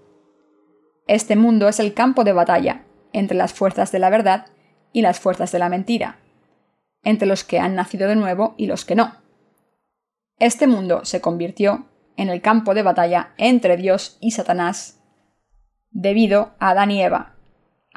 Este 1.08 1.36
mundo 1.36 1.68
es 1.68 1.80
el 1.80 1.94
campo 1.94 2.24
de 2.24 2.34
batalla 2.34 2.86
entre 3.12 3.36
las 3.36 3.52
fuerzas 3.52 3.92
de 3.92 4.00
la 4.00 4.10
verdad 4.10 4.46
y 4.94 5.02
las 5.02 5.20
fuerzas 5.20 5.52
de 5.52 5.60
la 5.60 5.68
mentira, 5.68 6.20
entre 7.04 7.28
los 7.28 7.44
que 7.44 7.60
han 7.60 7.76
nacido 7.76 8.08
de 8.08 8.16
nuevo 8.16 8.54
y 8.58 8.68
los 8.68 8.86
que 8.86 8.96
no. 8.96 9.16
Este 10.38 10.68
mundo 10.68 11.04
se 11.04 11.20
convirtió 11.20 11.88
en 12.16 12.30
el 12.30 12.42
campo 12.42 12.74
de 12.74 12.84
batalla 12.84 13.34
entre 13.38 13.76
Dios 13.76 14.18
y 14.22 14.32
Satanás, 14.32 15.02
debido 15.90 16.52
a 16.60 16.70
Adán 16.70 16.92
y 16.92 17.02
Eva. 17.02 17.39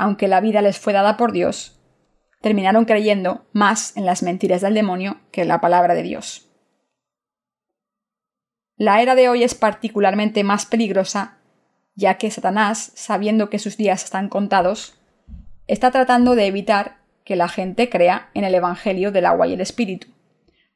Aunque 0.03 0.27
la 0.27 0.41
vida 0.41 0.63
les 0.63 0.81
fue 0.81 0.93
dada 0.93 1.17
por 1.17 1.31
Dios, 1.31 1.81
terminaron 2.41 2.87
creyendo 2.87 3.47
más 3.53 3.97
en 3.97 4.05
las 4.05 4.25
mentiras 4.25 4.61
del 4.61 4.75
demonio 4.75 5.21
que 5.31 5.43
en 5.43 5.49
la 5.49 5.61
palabra 5.61 5.95
de 5.95 6.03
Dios. 6.03 6.51
La 8.77 9.01
era 9.01 9.15
de 9.15 9.29
hoy 9.29 9.45
es 9.45 9.55
particularmente 9.55 10.43
más 10.43 10.67
peligrosa, 10.67 11.39
ya 11.95 12.19
que 12.19 12.33
Satanás, 12.33 12.91
sabiendo 12.97 13.49
que 13.49 13.61
sus 13.61 13.77
días 13.77 14.03
están 14.03 14.29
contados, 14.29 14.99
está 15.69 15.93
tratando 15.93 16.35
de 16.35 16.47
evitar 16.47 16.97
que 17.25 17.37
la 17.37 17.47
gente 17.47 17.89
crea 17.89 18.29
en 18.35 18.43
el 18.43 18.57
Evangelio 18.57 19.13
del 19.13 19.27
agua 19.27 19.47
y 19.47 19.53
el 19.53 19.61
Espíritu, 19.61 20.09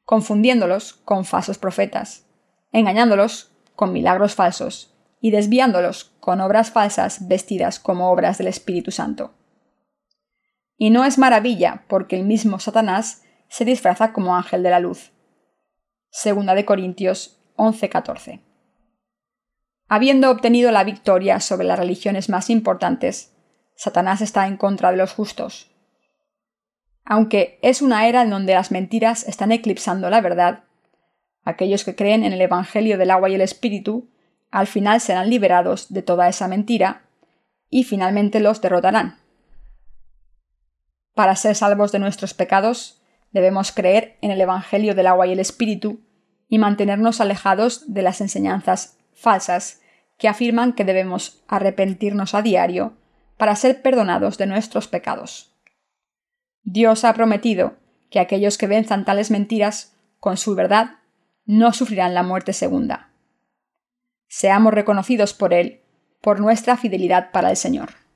confundiéndolos 0.05 0.93
con 0.93 1.25
falsos 1.25 1.57
profetas 1.57 2.23
engañándolos 2.71 3.51
con 3.75 3.91
milagros 3.91 4.35
falsos 4.35 4.96
y 5.19 5.31
desviándolos 5.31 6.15
con 6.19 6.41
obras 6.41 6.71
falsas 6.71 7.27
vestidas 7.27 7.79
como 7.79 8.11
obras 8.11 8.37
del 8.37 8.47
Espíritu 8.47 8.91
Santo. 8.91 9.33
Y 10.77 10.89
no 10.89 11.05
es 11.05 11.17
maravilla 11.17 11.85
porque 11.87 12.15
el 12.15 12.23
mismo 12.23 12.59
Satanás 12.59 13.23
se 13.49 13.65
disfraza 13.65 14.13
como 14.13 14.35
ángel 14.35 14.63
de 14.63 14.69
la 14.69 14.79
luz. 14.79 15.11
Segunda 16.09 16.53
de 16.53 16.65
Corintios 16.65 17.39
11:14. 17.55 18.41
Habiendo 19.87 20.29
obtenido 20.29 20.71
la 20.71 20.83
victoria 20.83 21.39
sobre 21.39 21.65
las 21.65 21.79
religiones 21.79 22.29
más 22.29 22.49
importantes, 22.49 23.33
Satanás 23.75 24.21
está 24.21 24.47
en 24.47 24.57
contra 24.57 24.91
de 24.91 24.97
los 24.97 25.13
justos. 25.13 25.71
Aunque 27.05 27.57
es 27.61 27.81
una 27.81 28.07
era 28.07 28.21
en 28.21 28.29
donde 28.29 28.53
las 28.53 28.69
mentiras 28.69 29.27
están 29.27 29.51
eclipsando 29.51 30.09
la 30.09 30.19
verdad, 30.19 30.65
Aquellos 31.47 31.85
que 31.85 31.95
creen 31.95 32.25
en 32.25 32.33
el 32.33 32.41
Evangelio 32.41 32.97
del 32.97 33.09
agua 33.09 33.29
y 33.29 33.35
el 33.35 33.39
Espíritu, 33.39 34.09
al 34.57 34.65
final 34.65 34.99
serán 35.01 35.29
liberados 35.29 35.93
de 35.93 36.01
toda 36.01 36.27
esa 36.27 36.47
mentira 36.47 37.03
y 37.69 37.83
finalmente 37.83 38.39
los 38.39 38.59
derrotarán. 38.59 39.19
Para 41.13 41.35
ser 41.35 41.53
salvos 41.53 41.91
de 41.91 41.99
nuestros 41.99 42.33
pecados, 42.33 42.99
debemos 43.31 43.71
creer 43.71 44.17
en 44.21 44.31
el 44.31 44.41
Evangelio 44.41 44.95
del 44.95 45.05
agua 45.05 45.27
y 45.27 45.33
el 45.33 45.39
Espíritu 45.39 45.99
y 46.49 46.57
mantenernos 46.57 47.21
alejados 47.21 47.93
de 47.93 48.01
las 48.01 48.19
enseñanzas 48.19 48.97
falsas 49.13 49.79
que 50.17 50.27
afirman 50.27 50.73
que 50.73 50.85
debemos 50.85 51.43
arrepentirnos 51.47 52.33
a 52.33 52.41
diario 52.41 52.97
para 53.37 53.55
ser 53.55 53.83
perdonados 53.83 54.39
de 54.39 54.47
nuestros 54.47 54.87
pecados. 54.87 55.53
Dios 56.63 57.05
ha 57.05 57.13
prometido 57.13 57.75
que 58.09 58.19
aquellos 58.19 58.57
que 58.57 58.65
venzan 58.65 59.05
tales 59.05 59.29
mentiras 59.29 59.95
con 60.19 60.35
su 60.35 60.55
verdad 60.55 60.95
no 61.45 61.73
sufrirán 61.73 62.15
la 62.15 62.23
muerte 62.23 62.53
segunda. 62.53 63.11
Seamos 64.27 64.73
reconocidos 64.73 65.33
por 65.33 65.53
Él, 65.53 65.81
por 66.21 66.39
nuestra 66.39 66.77
fidelidad 66.77 67.31
para 67.31 67.49
el 67.49 67.57
Señor. 67.57 68.06